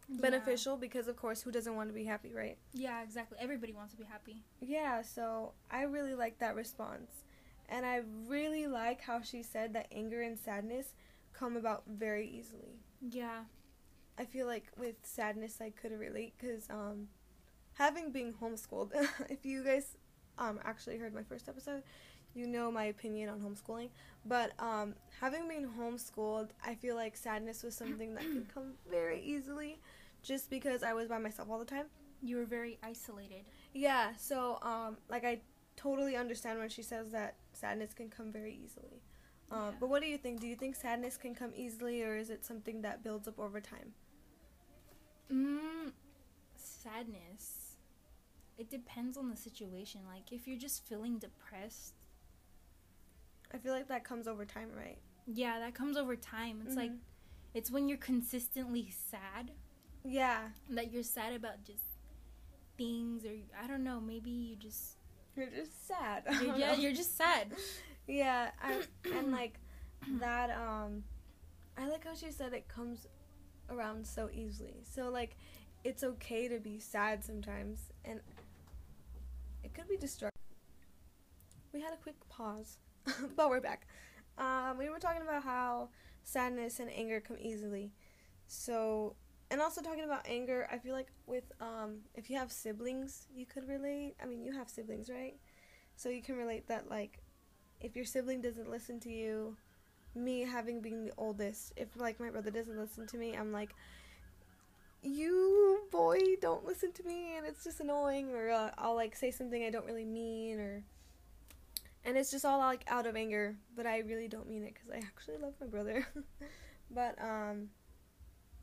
Yeah. 0.07 0.21
beneficial 0.21 0.77
because, 0.77 1.07
of 1.07 1.15
course, 1.15 1.41
who 1.41 1.51
doesn't 1.51 1.75
want 1.75 1.89
to 1.89 1.93
be 1.95 2.05
happy, 2.05 2.31
right? 2.33 2.57
Yeah, 2.73 3.01
exactly. 3.03 3.37
Everybody 3.41 3.73
wants 3.73 3.91
to 3.93 3.97
be 3.97 4.03
happy. 4.05 4.43
Yeah. 4.61 5.01
So 5.01 5.53
I 5.71 5.83
really 5.83 6.13
like 6.13 6.37
that 6.39 6.55
response, 6.55 7.09
and 7.69 7.85
I 7.85 8.01
really 8.27 8.67
like 8.67 9.01
how 9.01 9.21
she 9.21 9.41
said 9.43 9.73
that 9.73 9.87
anger 9.91 10.21
and 10.21 10.37
sadness 10.37 10.93
come 11.33 11.57
about 11.57 11.83
very 11.87 12.27
easily. 12.27 12.79
Yeah. 13.01 13.45
I 14.17 14.25
feel 14.25 14.47
like 14.47 14.67
with 14.77 14.95
sadness 15.03 15.59
I 15.59 15.71
could 15.71 15.91
relate 15.91 16.35
because 16.37 16.69
um, 16.69 17.09
having 17.73 18.11
been 18.11 18.33
homeschooled, 18.33 18.91
if 19.29 19.45
you 19.45 19.63
guys 19.63 19.97
um, 20.37 20.59
actually 20.63 20.97
heard 20.97 21.13
my 21.13 21.23
first 21.23 21.49
episode, 21.49 21.83
you 22.35 22.47
know 22.47 22.71
my 22.71 22.85
opinion 22.85 23.29
on 23.29 23.39
homeschooling. 23.39 23.89
But 24.25 24.51
um, 24.59 24.95
having 25.21 25.47
been 25.47 25.67
homeschooled, 25.79 26.49
I 26.65 26.75
feel 26.75 26.95
like 26.95 27.15
sadness 27.15 27.63
was 27.63 27.75
something 27.75 28.13
that 28.15 28.23
could 28.23 28.53
come 28.53 28.73
very 28.89 29.21
easily 29.21 29.79
just 30.23 30.49
because 30.49 30.83
I 30.83 30.93
was 30.93 31.07
by 31.07 31.17
myself 31.17 31.49
all 31.49 31.59
the 31.59 31.65
time. 31.65 31.85
You 32.21 32.37
were 32.37 32.45
very 32.45 32.77
isolated. 32.83 33.45
Yeah, 33.73 34.13
so 34.17 34.57
um, 34.61 34.97
like 35.09 35.23
I 35.25 35.41
totally 35.75 36.15
understand 36.15 36.59
when 36.59 36.69
she 36.69 36.81
says 36.81 37.11
that 37.11 37.35
sadness 37.53 37.93
can 37.93 38.09
come 38.09 38.31
very 38.31 38.57
easily. 38.63 39.01
Um, 39.51 39.59
Yeah. 39.59 39.71
But 39.79 39.89
what 39.89 40.01
do 40.01 40.07
you 40.07 40.17
think? 40.17 40.39
Do 40.41 40.47
you 40.47 40.55
think 40.55 40.75
sadness 40.75 41.17
can 41.17 41.35
come 41.35 41.51
easily, 41.55 42.01
or 42.03 42.15
is 42.17 42.29
it 42.29 42.43
something 42.43 42.81
that 42.81 43.03
builds 43.03 43.27
up 43.27 43.37
over 43.39 43.61
time? 43.61 43.93
Mm, 45.31 45.91
sadness. 46.55 47.77
It 48.57 48.69
depends 48.69 49.17
on 49.17 49.29
the 49.29 49.35
situation. 49.37 50.01
Like 50.07 50.31
if 50.31 50.47
you're 50.47 50.57
just 50.57 50.87
feeling 50.87 51.17
depressed, 51.19 51.93
I 53.53 53.57
feel 53.57 53.73
like 53.73 53.87
that 53.87 54.03
comes 54.03 54.27
over 54.27 54.45
time, 54.45 54.69
right? 54.75 54.97
yeah, 55.27 55.59
that 55.59 55.73
comes 55.73 55.97
over 55.97 56.15
time. 56.15 56.61
It's 56.65 56.75
like 56.75 56.91
Mhm. 56.91 56.99
it's 57.55 57.71
when 57.71 57.87
you're 57.89 57.97
consistently 57.97 58.89
sad 58.91 59.51
yeah, 60.03 60.49
that 60.69 60.91
you're 60.91 61.01
sad 61.01 61.33
about 61.33 61.63
just 61.63 61.83
things 62.77 63.25
or 63.25 63.31
I 63.59 63.65
don't 63.67 63.83
know, 63.83 63.99
maybe 63.99 64.29
you 64.29 64.55
just 64.55 64.97
you're 65.35 65.49
just 65.49 65.87
sad. 65.87 66.23
You're, 66.41 66.55
yeah, 66.55 66.73
you're 66.75 66.93
just 66.93 67.17
sad. 67.17 67.53
yeah, 68.07 68.51
I, 68.61 68.81
and 69.17 69.31
like 69.31 69.59
that. 70.19 70.49
Um, 70.51 71.03
I 71.77 71.87
like 71.89 72.05
how 72.05 72.13
she 72.15 72.31
said 72.31 72.53
it 72.53 72.67
comes 72.69 73.07
around 73.69 74.05
so 74.07 74.29
easily. 74.31 74.83
So 74.83 75.09
like, 75.09 75.35
it's 75.83 76.03
okay 76.03 76.47
to 76.47 76.59
be 76.59 76.79
sad 76.79 77.23
sometimes, 77.25 77.91
and 78.05 78.21
it 79.63 79.73
could 79.73 79.89
be 79.89 79.97
destructive. 79.97 80.39
We 81.73 81.81
had 81.81 81.93
a 81.93 81.97
quick 81.97 82.15
pause, 82.29 82.77
but 83.35 83.49
we're 83.49 83.61
back. 83.61 83.87
Um, 84.37 84.77
we 84.77 84.89
were 84.89 84.99
talking 84.99 85.21
about 85.21 85.43
how 85.43 85.89
sadness 86.23 86.79
and 86.79 86.89
anger 86.91 87.19
come 87.19 87.37
easily. 87.39 87.91
So, 88.47 89.15
and 89.51 89.61
also 89.61 89.81
talking 89.81 90.03
about 90.03 90.25
anger, 90.27 90.67
I 90.71 90.77
feel 90.77 90.93
like 90.93 91.11
with 91.27 91.51
um, 91.61 91.99
if 92.15 92.29
you 92.29 92.37
have 92.37 92.51
siblings, 92.51 93.27
you 93.33 93.45
could 93.45 93.67
relate. 93.67 94.15
I 94.21 94.25
mean, 94.25 94.43
you 94.43 94.53
have 94.53 94.69
siblings, 94.69 95.09
right? 95.09 95.35
So 95.95 96.09
you 96.09 96.21
can 96.21 96.35
relate 96.35 96.67
that 96.67 96.89
like, 96.89 97.19
if 97.79 97.95
your 97.95 98.05
sibling 98.05 98.41
doesn't 98.41 98.69
listen 98.69 98.99
to 99.01 99.09
you, 99.09 99.55
me 100.15 100.41
having 100.41 100.81
been 100.81 101.05
the 101.05 101.13
oldest, 101.17 101.73
if 101.75 101.89
like 101.97 102.19
my 102.19 102.29
brother 102.29 102.51
doesn't 102.51 102.77
listen 102.77 103.05
to 103.07 103.17
me, 103.17 103.35
I'm 103.35 103.51
like, 103.51 103.75
you 105.03 105.81
boy 105.91 106.19
don't 106.41 106.65
listen 106.65 106.91
to 106.93 107.03
me, 107.03 107.37
and 107.37 107.45
it's 107.45 107.63
just 107.63 107.79
annoying. 107.79 108.31
Or 108.31 108.49
uh, 108.49 108.71
I'll 108.77 108.95
like 108.95 109.15
say 109.15 109.29
something 109.29 109.63
I 109.63 109.69
don't 109.69 109.85
really 109.85 110.05
mean, 110.05 110.59
or 110.59 110.83
and 112.05 112.17
it's 112.17 112.31
just 112.31 112.45
all 112.45 112.59
like 112.59 112.83
out 112.87 113.07
of 113.07 113.15
anger, 113.17 113.57
but 113.75 113.87
I 113.87 113.99
really 113.99 114.27
don't 114.29 114.49
mean 114.49 114.63
it 114.63 114.75
because 114.75 114.89
I 114.91 114.97
actually 114.97 115.37
love 115.37 115.55
my 115.61 115.67
brother. 115.67 116.07
but 116.91 117.17
um, 117.21 117.69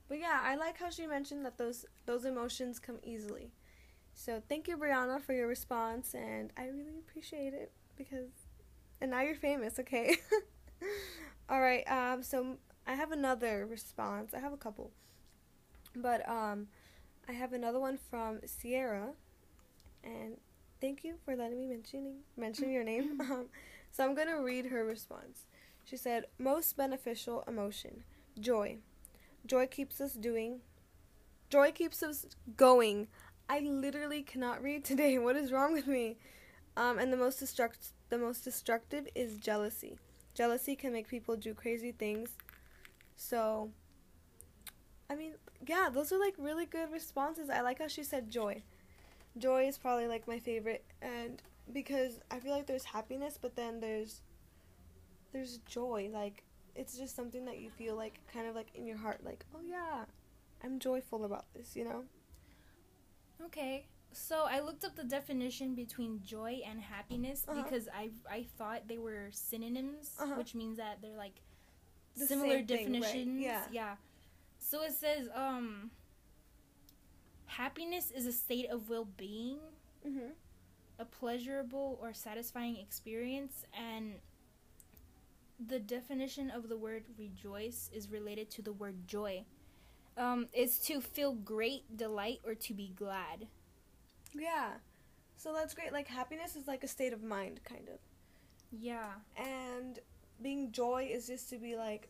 but 0.09 0.19
yeah, 0.19 0.41
I 0.43 0.57
like 0.57 0.79
how 0.79 0.91
she 0.91 1.07
mentioned 1.07 1.45
that 1.47 1.59
those 1.59 1.85
those 2.07 2.25
emotions 2.25 2.79
come 2.79 2.99
easily. 3.03 3.53
So 4.15 4.43
thank 4.49 4.69
you, 4.69 4.77
Brianna, 4.77 5.23
for 5.23 5.35
your 5.35 5.49
response, 5.49 6.15
and 6.15 6.53
I 6.59 6.67
really 6.67 6.99
appreciate 6.99 7.55
it 7.55 7.73
because, 7.97 8.31
and 9.01 9.11
now 9.13 9.23
you're 9.23 9.35
famous, 9.37 9.79
okay? 9.81 10.17
All 11.49 11.61
right. 11.61 11.85
Um. 11.91 12.23
So 12.23 12.57
I 12.87 12.95
have 12.95 13.13
another 13.13 13.67
response. 13.67 14.35
I 14.35 14.41
have 14.41 14.53
a 14.53 14.57
couple, 14.57 14.93
but 15.95 16.29
um, 16.29 16.69
I 17.29 17.33
have 17.33 17.53
another 17.53 17.81
one 17.81 17.99
from 18.11 18.41
Sierra, 18.47 19.11
and 20.05 20.37
thank 20.83 21.05
you 21.05 21.15
for 21.25 21.37
letting 21.37 21.59
me 21.59 21.67
mentioning 21.67 22.17
mention 22.37 22.71
your 22.71 22.85
name. 22.85 23.21
Um, 23.21 23.47
so 23.93 24.05
I'm 24.05 24.15
gonna 24.15 24.43
read 24.43 24.67
her 24.67 24.85
response. 24.85 25.47
She 25.85 25.97
said, 25.97 26.27
"Most 26.39 26.77
beneficial 26.77 27.45
emotion, 27.47 28.05
joy. 28.39 28.79
Joy 29.47 29.67
keeps 29.69 30.01
us 30.01 30.15
doing. 30.15 30.61
Joy 31.49 31.71
keeps 31.73 32.03
us 32.03 32.27
going. 32.57 33.09
I 33.49 33.61
literally 33.61 34.23
cannot 34.23 34.63
read 34.63 34.85
today. 34.85 35.19
What 35.27 35.37
is 35.37 35.53
wrong 35.53 35.73
with 35.73 35.87
me? 35.87 36.17
Um, 36.77 36.99
and 36.99 37.13
the 37.13 37.17
most 37.17 37.41
destruct 37.41 37.93
the 38.09 38.19
most 38.19 38.45
destructive 38.45 39.07
is 39.15 39.39
jealousy. 39.39 39.99
Jealousy 40.35 40.75
can 40.75 40.93
make 40.93 41.09
people 41.09 41.37
do 41.37 41.55
crazy 41.55 41.93
things. 41.93 42.31
So, 43.17 43.71
I 45.09 45.15
mean, 45.15 45.35
yeah, 45.67 45.91
those 45.93 46.13
are 46.13 46.19
like 46.19 46.35
really 46.39 46.67
good 46.67 46.91
responses. 46.91 47.51
I 47.51 47.61
like 47.61 47.79
how 47.79 47.89
she 47.89 48.03
said 48.03 48.31
joy. 48.31 48.63
Joy 49.39 49.67
is 49.67 49.79
probably 49.79 50.07
like 50.09 50.29
my 50.29 50.39
favorite, 50.39 50.85
and 51.01 51.43
because 51.73 52.21
I 52.31 52.39
feel 52.39 52.53
like 52.53 52.67
there's 52.67 52.85
happiness, 52.85 53.39
but 53.41 53.57
then 53.57 53.81
there's 53.81 54.21
there's 55.33 55.59
joy. 55.67 56.11
Like 56.13 56.43
it's 56.75 56.97
just 56.99 57.17
something 57.17 57.45
that 57.47 57.59
you 57.59 57.71
feel 57.71 57.97
like 57.97 58.21
kind 58.33 58.47
of 58.47 58.55
like 58.55 58.69
in 58.75 58.87
your 58.87 58.99
heart, 58.99 59.25
like 59.25 59.45
oh 59.55 59.61
yeah, 59.67 60.05
I'm 60.63 60.79
joyful 60.79 61.25
about 61.25 61.47
this, 61.55 61.75
you 61.77 61.85
know. 61.85 62.05
Okay. 63.47 63.87
So 64.13 64.45
I 64.47 64.61
looked 64.61 64.85
up 64.85 64.95
the 64.95 65.05
definition 65.05 65.75
between 65.75 66.21
joy 66.23 66.61
and 66.69 66.79
happiness 66.81 67.47
Uh-huh. 67.49 67.63
because 67.63 67.89
I 67.95 68.11
I 68.31 68.45
thought 68.59 68.87
they 68.87 68.99
were 68.99 69.29
synonyms, 69.31 70.15
Uh-huh. 70.21 70.35
which 70.37 70.55
means 70.55 70.77
that 70.77 71.01
they're 71.01 71.17
like 71.17 71.41
The 72.17 72.27
similar 72.27 72.59
same 72.59 72.67
thing, 72.67 72.93
right? 72.93 73.01
definitions. 73.01 73.41
Yeah. 73.43 73.63
Yeah. 73.73 73.97
So 74.59 74.83
it 74.83 74.93
says 74.93 75.29
um 75.35 75.91
happiness 77.57 78.11
is 78.11 78.27
a 78.27 78.33
state 78.33 78.69
of 78.71 78.89
well-being, 78.89 79.59
Mhm. 80.05 80.35
a 80.99 81.05
pleasurable 81.05 81.99
or 82.01 82.13
satisfying 82.13 82.77
experience 82.77 83.65
and 83.73 84.21
the 85.59 85.79
definition 85.79 86.51
of 86.51 86.69
the 86.69 86.77
word 86.77 87.05
rejoice 87.17 87.89
is 87.93 88.09
related 88.09 88.51
to 88.51 88.63
the 88.63 88.73
word 88.73 89.07
joy. 89.07 89.45
Um, 90.17 90.49
is 90.53 90.79
to 90.81 91.01
feel 91.01 91.33
great, 91.35 91.97
delight, 91.97 92.41
or 92.45 92.55
to 92.55 92.75
be 92.75 92.89
glad. 92.89 93.49
Yeah. 94.35 94.81
So 95.37 95.53
that's 95.55 95.73
great. 95.75 95.93
Like 95.93 96.09
happiness 96.09 96.57
is 96.57 96.67
like 96.67 96.85
a 96.85 96.89
state 96.89 97.13
of 97.13 97.23
mind, 97.23 97.65
kind 97.65 97.89
of. 97.89 97.99
Yeah. 98.71 99.21
And 99.37 100.01
being 100.41 100.73
joy 100.73 101.09
is 101.11 101.27
just 101.27 101.49
to 101.51 101.59
be 101.59 101.77
like 101.77 102.09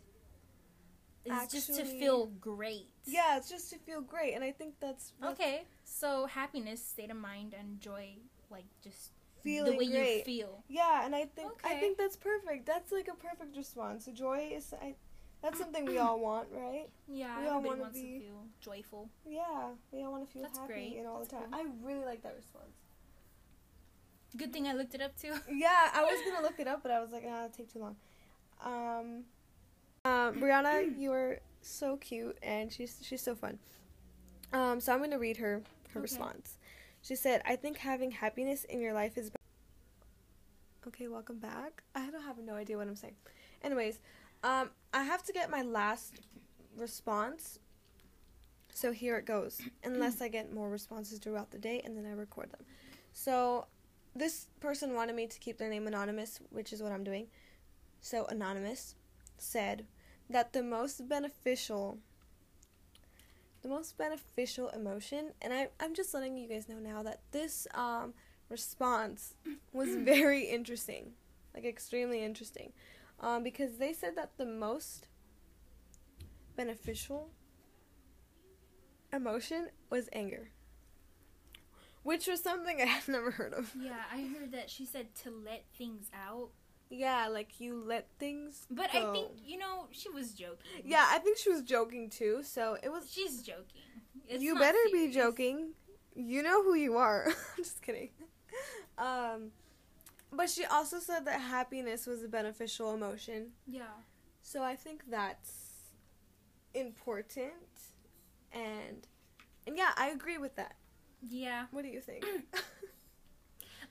It's 1.25 1.53
just 1.53 1.75
to 1.77 1.85
feel 1.85 2.27
great. 2.41 2.89
yeah, 3.05 3.37
it's 3.37 3.49
just 3.49 3.71
to 3.71 3.79
feel 3.79 4.01
great. 4.01 4.35
And 4.35 4.43
I 4.43 4.51
think 4.51 4.75
that's, 4.81 5.13
that's 5.21 5.33
Okay. 5.41 5.63
So 5.85 6.27
happiness, 6.27 6.85
state 6.85 7.11
of 7.11 7.17
mind, 7.17 7.55
and 7.59 7.81
joy, 7.81 8.17
like 8.51 8.65
just 8.83 9.13
feeling 9.43 9.73
the 9.73 9.79
way 9.79 9.87
great. 9.91 10.19
you 10.19 10.25
feel. 10.25 10.65
Yeah, 10.69 11.05
and 11.05 11.15
I 11.15 11.25
think 11.27 11.51
I 11.65 11.75
think 11.75 11.99
that's 11.99 12.17
perfect. 12.17 12.67
That's 12.67 12.91
like 12.93 13.09
a 13.09 13.15
perfect 13.15 13.57
response. 13.57 14.05
So 14.07 14.13
joy 14.13 14.53
is 14.55 14.73
I 14.81 14.95
that's 15.43 15.59
something 15.59 15.85
we 15.85 15.99
all 16.05 16.19
want, 16.21 16.49
right? 16.53 16.89
Yeah, 17.09 17.41
We 17.41 17.49
all 17.49 17.61
wanna 17.63 17.83
wants 17.83 18.01
be- 18.01 18.19
to 18.19 18.21
feel 18.21 18.45
joyful. 18.61 19.09
Yeah, 19.27 19.71
we 19.93 20.03
all 20.05 20.13
want 20.13 20.27
to 20.27 20.33
feel 20.33 20.43
That's 20.43 20.59
happy 20.59 20.73
great. 20.73 20.97
and 20.99 21.07
all 21.07 21.21
the 21.21 21.27
time. 21.27 21.51
cool. 21.51 21.61
I 21.61 21.67
really 21.87 22.05
like 22.05 22.23
that 22.23 22.35
response. 22.37 22.77
Good 24.37 24.53
thing 24.53 24.67
I 24.67 24.73
looked 24.73 24.95
it 24.95 25.03
up 25.03 25.17
too. 25.21 25.35
Yeah, 25.51 25.91
I 25.93 26.03
was 26.05 26.19
gonna 26.33 26.43
look 26.47 26.59
it 26.59 26.67
up, 26.69 26.83
but 26.83 26.91
I 26.93 27.01
was 27.01 27.11
like, 27.13 27.25
ah, 27.29 27.45
it'll 27.45 27.57
take 27.57 27.73
too 27.73 27.81
long. 27.81 27.97
Um, 28.65 29.25
uh, 30.05 30.33
Brianna, 30.33 30.99
you 30.99 31.13
are 31.13 31.39
so 31.61 31.97
cute, 31.97 32.37
and 32.43 32.73
she's 32.73 32.99
she's 33.03 33.23
so 33.23 33.35
fun. 33.35 33.59
Um, 34.53 34.81
so 34.81 34.93
I'm 34.93 35.01
gonna 35.01 35.19
read 35.19 35.37
her 35.39 35.63
her 35.91 36.01
Okay. 36.01 36.01
response. 36.01 36.59
She 37.03 37.15
said, 37.17 37.43
"I 37.45 37.57
think 37.57 37.79
having 37.79 38.11
happiness 38.11 38.65
in 38.65 38.81
your 38.81 38.93
life 38.93 39.17
is." 39.17 39.31
be-" 39.31 39.37
Okay, 40.87 41.09
welcome 41.09 41.39
back. 41.39 41.83
I 41.95 42.11
don't 42.11 42.23
have 42.23 42.39
no 42.39 42.55
idea 42.55 42.77
what 42.77 42.89
I'm 42.89 42.97
saying. 42.97 43.17
Anyways, 43.63 44.01
um, 44.43 44.71
I 44.93 45.05
have 45.05 45.23
to 45.25 45.33
get 45.33 45.51
my 45.51 45.63
last 45.63 46.21
response. 46.77 47.59
So 48.75 48.91
here 48.91 49.17
it 49.17 49.27
goes. 49.27 49.61
Unless 49.85 50.21
I 50.21 50.29
get 50.29 50.53
more 50.53 50.69
responses 50.69 51.19
throughout 51.19 51.51
the 51.51 51.59
day, 51.59 51.81
and 51.85 51.97
then 51.97 52.07
I 52.07 52.13
record 52.15 52.51
them. 52.51 52.65
So 53.13 53.67
this 54.17 54.47
person 54.61 54.95
wanted 54.95 55.15
me 55.15 55.27
to 55.27 55.39
keep 55.39 55.59
their 55.59 55.69
name 55.69 55.87
anonymous, 55.87 56.41
which 56.51 56.73
is 56.73 56.83
what 56.83 56.91
I'm 56.93 57.05
doing. 57.05 57.29
So 58.01 58.27
anonymous 58.27 58.97
said 59.43 59.87
that 60.31 60.53
the 60.53 60.63
most 60.63 61.09
beneficial 61.09 61.99
the 63.63 63.69
most 63.69 63.97
beneficial 63.97 64.69
emotion 64.71 65.33
and 65.41 65.53
I, 65.53 65.69
I'm 65.79 65.95
just 65.95 66.13
letting 66.15 66.37
you 66.37 66.49
guys 66.49 66.69
know 66.69 66.79
now 66.79 67.03
that 67.05 67.21
this 67.31 67.67
um, 67.75 68.13
response 68.53 69.35
was 69.73 69.89
very 69.97 70.45
interesting. 70.45 71.13
Like 71.55 71.65
extremely 71.65 72.23
interesting. 72.25 72.73
Um, 73.21 73.43
because 73.43 73.79
they 73.79 73.93
said 73.93 74.17
that 74.17 74.37
the 74.37 74.47
most 74.47 75.07
beneficial 76.57 77.31
emotion 79.13 79.69
was 79.91 80.09
anger. 80.13 80.51
Which 82.03 82.27
was 82.27 82.43
something 82.43 82.81
I 82.81 82.87
had 82.87 83.09
never 83.09 83.33
heard 83.33 83.55
of. 83.55 83.73
Yeah, 83.81 84.03
I 84.13 84.23
heard 84.23 84.53
that 84.53 84.71
she 84.71 84.85
said 84.87 85.15
to 85.23 85.31
let 85.31 85.65
things 85.77 86.11
out. 86.15 86.51
Yeah, 86.93 87.29
like 87.29 87.59
you 87.59 87.83
let 87.87 88.07
things. 88.19 88.67
But 88.71 88.91
I 88.95 89.11
think, 89.13 89.31
you 89.47 89.57
know, 89.57 89.87
she 89.93 90.11
was 90.11 90.33
joking. 90.33 90.83
Yeah, 90.85 91.07
I 91.09 91.19
think 91.19 91.39
she 91.39 91.49
was 91.49 91.63
joking 91.63 92.11
too. 92.11 92.43
So 92.43 92.77
it 92.83 92.91
was. 92.91 93.11
She's 93.11 93.43
joking. 93.43 93.81
It's 94.29 94.43
you 94.43 94.59
better 94.59 94.79
be 94.93 95.11
joking. 95.11 95.71
You 96.15 96.43
know 96.43 96.63
who 96.63 96.75
you 96.75 96.99
are. 96.99 97.29
I'm 97.57 97.65
just 97.65 97.81
kidding. 97.81 98.11
Um, 98.99 99.53
but 100.31 100.51
she 100.51 100.67
also 100.67 100.99
said 100.99 101.25
that 101.25 101.41
happiness 101.41 102.07
was 102.07 102.23
a 102.23 102.29
beneficial 102.29 102.95
emotion. 102.95 103.53
Yeah. 103.67 103.85
So 104.43 104.63
I 104.63 104.77
think 104.77 105.05
that's 105.11 105.95
important, 106.75 107.55
and 108.53 109.07
and 109.67 109.79
yeah, 109.79 109.93
I 109.97 110.09
agree 110.09 110.37
with 110.37 110.57
that. 110.57 110.75
Yeah. 111.27 111.67
What 111.71 111.85
do 111.85 111.89
you 111.89 112.03
think? 112.03 112.27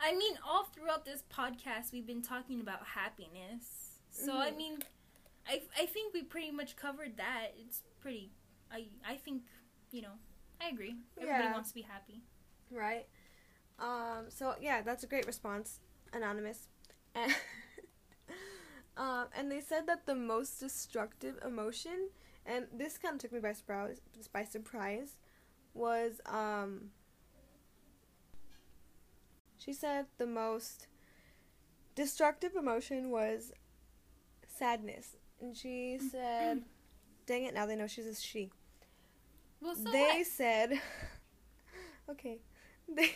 I 0.04 0.14
mean, 0.16 0.38
all 0.48 0.64
throughout 0.66 1.06
this 1.06 1.24
podcast, 1.32 1.92
we've 1.92 2.08
been 2.08 2.22
talking 2.24 2.60
about 2.60 2.86
happiness. 2.86 4.00
So, 4.10 4.36
I 4.38 4.52
Mhm. 4.52 4.58
mean, 4.58 4.84
I, 5.48 5.62
I 5.78 5.86
think 5.86 6.14
we 6.14 6.24
pretty 6.24 6.52
much 6.52 6.76
covered 6.76 7.18
that. 7.18 7.54
It's 7.58 7.82
pretty. 8.00 8.32
I, 8.72 8.88
I 9.06 9.18
think, 9.18 9.44
you 9.92 10.02
know, 10.02 10.14
I 10.60 10.70
agree. 10.70 10.98
Everybody 11.18 11.44
Yeah. 11.46 11.54
wants 11.54 11.70
to 11.70 11.76
be 11.76 11.82
happy. 11.84 12.24
right? 12.72 13.06
Um, 13.80 14.30
so 14.30 14.56
yeah, 14.62 14.82
that's 14.82 15.04
a 15.04 15.08
great 15.08 15.26
response, 15.28 15.80
anonymous. 16.14 16.68
And, 17.16 17.36
um, 18.98 19.28
and 19.36 19.52
they 19.52 19.60
said 19.62 19.88
that 19.88 20.06
the 20.06 20.16
most 20.16 20.60
destructive 20.60 21.38
emotion, 21.46 22.10
and 22.46 22.68
this 22.74 22.98
kind 22.98 23.16
of 23.16 23.20
took 23.22 23.32
me 23.34 23.40
by 23.40 23.54
surprise, 23.54 24.00
by 24.34 24.44
surprise, 24.46 25.18
was 25.74 26.22
um. 26.26 26.92
She 29.64 29.74
said 29.74 30.08
the 30.18 30.28
most 30.28 30.88
destructive 31.96 32.56
emotion 32.56 33.10
was 33.12 33.54
sadness, 34.48 35.16
and 35.40 35.56
she 35.56 35.98
said, 36.00 36.64
"Dang 37.26 37.46
it! 37.46 37.54
Now 37.54 37.66
they 37.66 37.76
know 37.76 37.88
she's 37.88 38.08
a 38.08 38.16
she." 38.16 38.52
Well, 39.62 39.76
so 39.76 39.90
they 39.92 40.00
what? 40.00 40.26
said 40.26 40.82
okay 42.10 42.40
they 42.88 43.12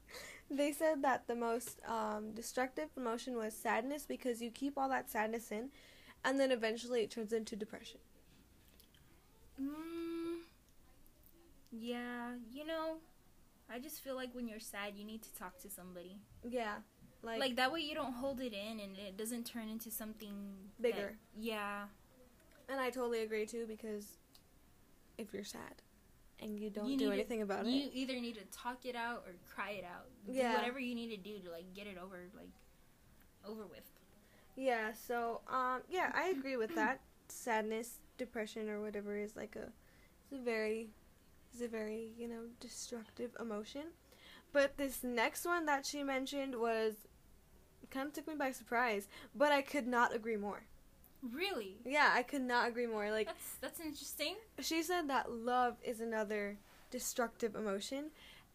they 0.50 0.72
said 0.72 1.02
that 1.02 1.26
the 1.26 1.34
most 1.34 1.80
um, 1.86 2.32
destructive 2.32 2.88
emotion 2.96 3.36
was 3.36 3.54
sadness 3.54 4.06
because 4.06 4.40
you 4.42 4.50
keep 4.50 4.76
all 4.78 4.88
that 4.88 5.10
sadness 5.10 5.50
in 5.52 5.70
and 6.24 6.38
then 6.40 6.50
eventually 6.50 7.02
it 7.02 7.10
turns 7.10 7.32
into 7.32 7.56
depression 7.56 8.00
Mm, 9.60 10.40
yeah, 11.70 12.34
you 12.52 12.64
know, 12.66 12.96
I 13.72 13.78
just 13.78 14.00
feel 14.02 14.16
like 14.16 14.34
when 14.34 14.48
you're 14.48 14.60
sad, 14.60 14.94
you 14.96 15.04
need 15.04 15.22
to 15.22 15.34
talk 15.34 15.58
to 15.60 15.70
somebody. 15.70 16.18
yeah 16.48 16.76
like, 17.22 17.38
Like, 17.38 17.56
that 17.56 17.70
way 17.70 17.80
you 17.80 17.94
don't 17.94 18.14
hold 18.14 18.40
it 18.40 18.54
in 18.54 18.80
and 18.80 18.96
it 18.96 19.16
doesn't 19.18 19.44
turn 19.44 19.68
into 19.68 19.90
something 19.90 20.34
that- 20.78 20.94
Bigger. 20.94 21.18
yeah. 21.38 21.84
and 22.68 22.80
i 22.80 22.88
totally 22.88 23.20
agree 23.22 23.44
too 23.46 23.66
because 23.66 24.06
if 25.18 25.34
you're 25.34 25.44
sad 25.44 25.82
and 26.38 26.58
you 26.58 26.70
don't 26.70 26.86
You 26.88 26.96
do 26.96 27.04
need 27.04 27.10
to- 27.10 27.14
anything 27.20 27.42
about 27.42 27.66
you 27.66 27.72
it 27.82 27.92
you 27.92 28.02
either 28.02 28.14
need 28.20 28.36
to 28.36 28.44
talk 28.46 28.86
it 28.86 28.96
out 28.96 29.24
or 29.26 29.32
cry 29.54 29.70
it 29.72 29.84
out. 29.84 30.06
Yeah. 30.26 30.52
Do 30.52 30.58
whatever 30.58 30.80
you 30.80 30.94
need 30.94 31.10
to 31.10 31.16
do 31.18 31.38
to 31.44 31.50
like 31.50 31.74
get 31.74 31.86
it 31.86 31.98
over 32.02 32.18
like 32.34 32.48
over 33.46 33.66
with. 33.66 33.84
yeah 34.56 34.92
so 34.92 35.40
um 35.48 35.82
yeah 35.90 36.10
i 36.14 36.28
agree 36.28 36.56
with 36.56 36.74
that 36.74 37.00
sadness 37.28 37.98
depression 38.18 38.68
or 38.70 38.80
whatever 38.80 39.16
is 39.16 39.36
like 39.36 39.56
a 39.56 39.66
it's 40.24 40.32
a 40.32 40.42
very 40.42 40.88
it's 41.52 41.62
a 41.62 41.68
very 41.68 42.10
you 42.18 42.28
know 42.28 42.42
destructive 42.60 43.30
emotion 43.40 43.82
but 44.52 44.76
this 44.76 45.02
next 45.04 45.44
one 45.46 45.66
that 45.66 45.84
she 45.86 46.02
mentioned 46.02 46.54
was 46.56 46.94
kind 47.90 48.06
of 48.08 48.12
took 48.12 48.28
me 48.28 48.34
by 48.34 48.50
surprise 48.52 49.08
but 49.34 49.52
i 49.52 49.62
could 49.62 49.86
not 49.86 50.14
agree 50.14 50.36
more 50.36 50.62
Really? 51.32 51.76
yeah 51.84 52.10
i 52.14 52.22
could 52.22 52.42
not 52.42 52.68
agree 52.68 52.86
more 52.86 53.10
like 53.10 53.26
That's 53.26 53.56
that's 53.60 53.80
interesting. 53.80 54.36
she 54.60 54.82
said 54.82 55.08
that 55.10 55.30
love 55.30 55.76
is 55.84 56.00
another 56.00 56.58
destructive 56.90 57.54
emotion 57.54 58.06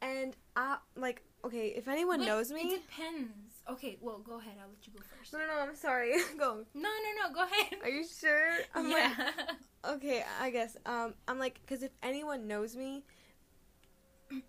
and 0.01 0.35
i 0.55 0.77
like 0.95 1.21
okay 1.45 1.67
if 1.75 1.87
anyone 1.87 2.19
But 2.19 2.27
knows 2.27 2.51
me 2.51 2.61
It 2.61 2.81
depends. 2.81 3.31
Okay, 3.69 3.97
well, 4.01 4.19
go 4.19 4.37
ahead. 4.39 4.53
I'll 4.61 4.69
let 4.69 4.85
you 4.85 4.93
go 4.93 5.03
first. 5.17 5.33
no 5.33 5.39
no 5.39 5.45
no 5.47 5.59
i'm 5.61 5.75
sorry 5.75 6.13
go 6.37 6.63
No, 6.73 6.81
no, 7.05 7.09
no. 7.27 7.33
Go 7.33 7.43
ahead. 7.43 7.79
are 7.83 7.89
you 7.89 8.03
sure 8.05 8.49
I'm 8.75 8.91
like, 8.91 9.11
yeah. 9.17 9.31
Okay, 9.95 10.23
I 10.41 10.49
guess. 10.49 10.75
Um, 10.85 11.13
I'm 11.27 11.37
like, 11.37 11.59
because 11.61 11.83
if 11.83 11.91
anyone 12.01 12.47
knows 12.47 12.75
me, 12.75 13.03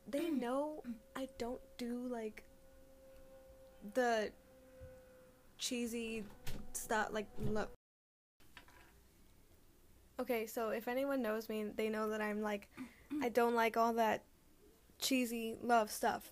they 0.08 0.30
know 0.30 0.82
I 1.14 1.28
don't 1.38 1.60
do 1.76 2.06
like 2.10 2.42
the 3.92 4.30
cheesy 5.58 6.24
stuff. 6.72 7.08
Like, 7.10 7.26
look. 7.50 7.68
Okay, 10.18 10.46
so 10.46 10.70
if 10.70 10.88
anyone 10.88 11.20
knows 11.20 11.50
me, 11.50 11.66
they 11.76 11.90
know 11.90 12.08
that 12.08 12.22
I'm 12.22 12.40
like, 12.40 12.68
I 13.22 13.28
don't 13.28 13.54
like 13.54 13.76
all 13.76 13.92
that 13.94 14.22
cheesy 14.98 15.56
love 15.62 15.90
stuff. 15.90 16.30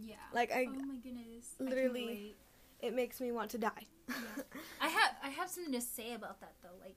Yeah. 0.00 0.14
Like, 0.32 0.52
I, 0.52 0.66
oh 0.68 0.84
my 0.86 0.96
goodness. 0.96 1.54
Literally- 1.58 2.34
it 2.80 2.94
makes 2.94 3.20
me 3.20 3.32
want 3.32 3.50
to 3.52 3.58
die. 3.58 3.86
Yeah. 4.08 4.14
I 4.80 4.88
have 4.88 5.16
I 5.24 5.30
have 5.30 5.48
something 5.48 5.72
to 5.72 5.80
say 5.80 6.12
about 6.12 6.40
that 6.40 6.54
though. 6.62 6.76
Like 6.80 6.96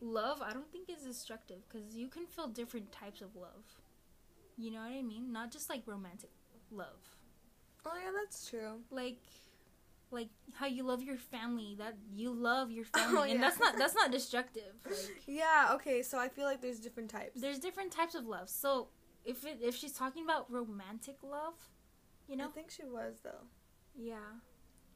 love, 0.00 0.40
I 0.40 0.52
don't 0.52 0.70
think 0.70 0.88
is 0.88 1.02
destructive 1.04 1.58
because 1.68 1.94
you 1.94 2.08
can 2.08 2.26
feel 2.26 2.46
different 2.46 2.92
types 2.92 3.20
of 3.20 3.34
love. 3.34 3.64
You 4.56 4.70
know 4.70 4.78
what 4.80 4.92
I 4.92 5.02
mean? 5.02 5.32
Not 5.32 5.50
just 5.50 5.68
like 5.68 5.82
romantic 5.86 6.30
love. 6.70 7.16
oh 7.84 7.92
yeah, 7.96 8.12
that's 8.14 8.48
true. 8.48 8.80
Like 8.90 9.18
like 10.10 10.28
how 10.54 10.66
you 10.66 10.84
love 10.84 11.02
your 11.02 11.16
family, 11.16 11.74
that 11.78 11.96
you 12.14 12.32
love 12.32 12.70
your 12.70 12.84
oh, 12.94 12.98
family, 12.98 13.30
Oh, 13.30 13.32
and 13.34 13.42
that's 13.42 13.58
not 13.58 13.76
that's 13.76 13.94
not 13.96 14.10
destructive. 14.18 14.74
Like 14.86 15.22
Yeah. 15.26 15.72
Okay, 15.74 16.02
so 16.02 16.18
I 16.18 16.28
feel 16.28 16.44
like 16.44 16.60
there's 16.62 16.78
different 16.78 17.10
types. 17.10 17.40
there's 17.40 17.58
different 17.58 17.90
types 17.90 18.14
of 18.14 18.26
love. 18.26 18.48
So 18.48 18.88
if 19.24 19.44
it, 19.44 19.58
if 19.60 19.74
she's 19.74 19.92
talking 19.92 20.22
about 20.22 20.50
romantic 20.52 21.16
love, 21.22 21.54
you 22.28 22.36
know, 22.36 22.44
I 22.46 22.48
think 22.48 22.70
she 22.70 22.84
was 22.84 23.20
though. 23.22 23.44
yeah, 23.96 24.16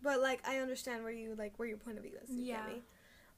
But 0.02 0.20
like 0.20 0.40
I 0.48 0.58
understand 0.58 1.02
where 1.04 1.12
you 1.12 1.34
like 1.36 1.54
where 1.58 1.68
your 1.68 1.78
point 1.78 1.98
of 1.98 2.04
view 2.04 2.14
is. 2.22 2.30
Yeah. 2.30 2.66
me? 2.66 2.82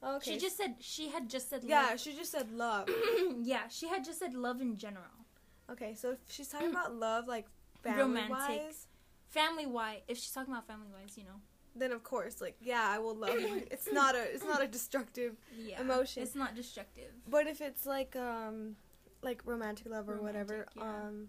Okay. 0.03 0.31
She 0.33 0.39
just 0.39 0.57
said 0.57 0.75
she 0.79 1.09
had 1.09 1.29
just 1.29 1.49
said 1.49 1.63
love 1.63 1.69
yeah, 1.69 1.87
love. 1.91 1.99
she 1.99 2.13
just 2.15 2.31
said 2.31 2.51
love. 2.51 2.89
yeah, 3.43 3.67
she 3.69 3.87
had 3.87 4.03
just 4.03 4.19
said 4.19 4.33
love 4.33 4.59
in 4.61 4.75
general. 4.77 5.25
okay, 5.71 5.93
so 5.95 6.11
if 6.11 6.17
she's 6.27 6.47
talking 6.47 6.69
about 6.71 6.93
love, 7.07 7.27
like 7.27 7.45
family 7.83 8.01
Romantic. 8.01 8.31
wise, 8.31 8.87
Family 9.29 9.65
wise, 9.65 9.99
if 10.07 10.17
she's 10.17 10.31
talking 10.31 10.51
about 10.53 10.67
family 10.67 10.87
wise, 10.93 11.17
you 11.17 11.23
know. 11.23 11.39
then 11.75 11.91
of 11.91 12.03
course, 12.03 12.41
like 12.41 12.55
yeah, 12.61 12.85
I 12.89 12.99
will 12.99 13.15
love 13.15 13.39
you. 13.39 13.63
It's 13.71 13.91
not 13.91 14.15
a 14.15 14.23
it's 14.33 14.43
not 14.43 14.61
a 14.63 14.67
destructive. 14.67 15.33
Yeah. 15.57 15.79
Emotion. 15.81 16.23
It's 16.23 16.35
not 16.35 16.55
destructive. 16.55 17.11
But 17.29 17.47
if 17.47 17.61
it's 17.61 17.85
like 17.85 18.15
um 18.15 18.75
like 19.21 19.41
romantic 19.45 19.87
love 19.87 20.09
or 20.09 20.17
whatever, 20.21 20.65
yeah. 20.75 20.83
um 20.83 21.27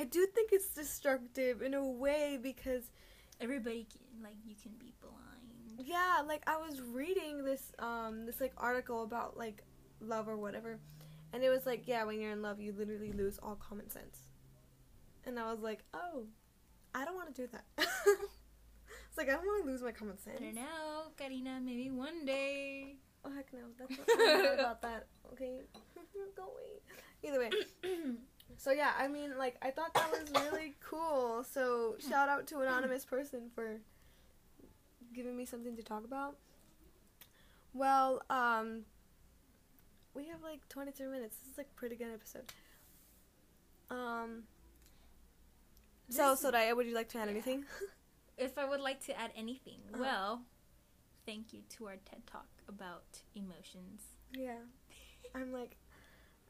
I 0.00 0.04
do 0.04 0.26
think 0.34 0.50
it's 0.52 0.68
destructive 0.68 1.60
in 1.60 1.74
a 1.74 1.84
way 1.84 2.38
because 2.42 2.90
Everybody 3.40 3.86
can, 3.90 4.22
like 4.22 4.36
you 4.44 4.54
can 4.54 4.72
be 4.78 4.92
blind. 5.00 5.88
yeah, 5.88 6.20
like 6.26 6.42
I 6.46 6.58
was 6.58 6.80
reading 6.82 7.42
this 7.42 7.72
um 7.78 8.26
this 8.26 8.38
like 8.38 8.52
article 8.58 9.02
about 9.02 9.38
like 9.38 9.62
love 10.00 10.28
or 10.28 10.36
whatever. 10.36 10.78
And 11.32 11.42
it 11.42 11.48
was 11.48 11.64
like, 11.64 11.86
yeah, 11.86 12.04
when 12.04 12.20
you're 12.20 12.32
in 12.32 12.42
love, 12.42 12.60
you 12.60 12.74
literally 12.76 13.12
lose 13.12 13.38
all 13.42 13.54
common 13.54 13.88
sense. 13.88 14.18
And 15.24 15.38
I 15.38 15.50
was 15.50 15.60
like, 15.60 15.84
"Oh, 15.94 16.24
I 16.94 17.04
don't 17.06 17.14
want 17.14 17.34
to 17.34 17.42
do 17.42 17.48
that." 17.52 17.64
it's 17.78 19.16
like 19.16 19.28
I 19.28 19.32
don't 19.32 19.46
want 19.46 19.64
to 19.64 19.70
lose 19.70 19.82
my 19.82 19.92
common 19.92 20.18
sense. 20.18 20.36
I 20.38 20.44
don't 20.44 20.54
know, 20.56 21.12
Karina. 21.16 21.60
Maybe 21.64 21.90
one 21.90 22.26
day. 22.26 22.96
Oh 23.24 23.30
heck 23.34 23.50
no, 23.52 23.60
that's 23.78 23.98
not, 24.18 24.54
about 24.60 24.82
that. 24.82 25.06
Okay, 25.32 25.60
go 26.36 26.42
away. 26.42 26.82
Either 27.22 27.38
way, 27.38 27.50
so 28.56 28.70
yeah, 28.72 28.92
I 28.98 29.08
mean, 29.08 29.36
like 29.38 29.56
I 29.62 29.70
thought 29.70 29.94
that 29.94 30.10
was 30.10 30.30
really 30.44 30.74
cool. 30.80 31.44
So 31.44 31.96
shout 32.08 32.28
out 32.28 32.46
to 32.48 32.60
anonymous 32.60 33.04
person 33.04 33.50
for 33.54 33.80
giving 35.14 35.36
me 35.36 35.44
something 35.46 35.76
to 35.76 35.82
talk 35.82 36.04
about. 36.04 36.36
Well, 37.72 38.22
um, 38.30 38.82
we 40.14 40.26
have 40.28 40.42
like 40.42 40.68
23 40.68 41.06
minutes. 41.06 41.36
This 41.38 41.52
is 41.52 41.58
like 41.58 41.68
a 41.70 41.78
pretty 41.78 41.96
good 41.96 42.12
episode. 42.12 42.52
Um. 43.90 44.44
So, 46.08 46.34
Soraiya, 46.34 46.74
would 46.74 46.86
you 46.86 46.94
like 46.94 47.08
to 47.10 47.18
add 47.18 47.26
Yeah. 47.26 47.32
anything? 47.32 47.64
If 48.38 48.56
I 48.56 48.64
would 48.64 48.80
like 48.80 49.00
to 49.04 49.12
add 49.20 49.32
anything, 49.36 49.80
Uh-huh. 49.92 50.00
well, 50.02 50.42
thank 51.26 51.52
you 51.52 51.60
to 51.76 51.88
our 51.88 51.96
TED 51.98 52.26
Talk 52.26 52.48
about 52.68 53.04
emotions. 53.34 54.00
yeah, 54.32 54.60
I'm 55.34 55.52
like, 55.52 55.76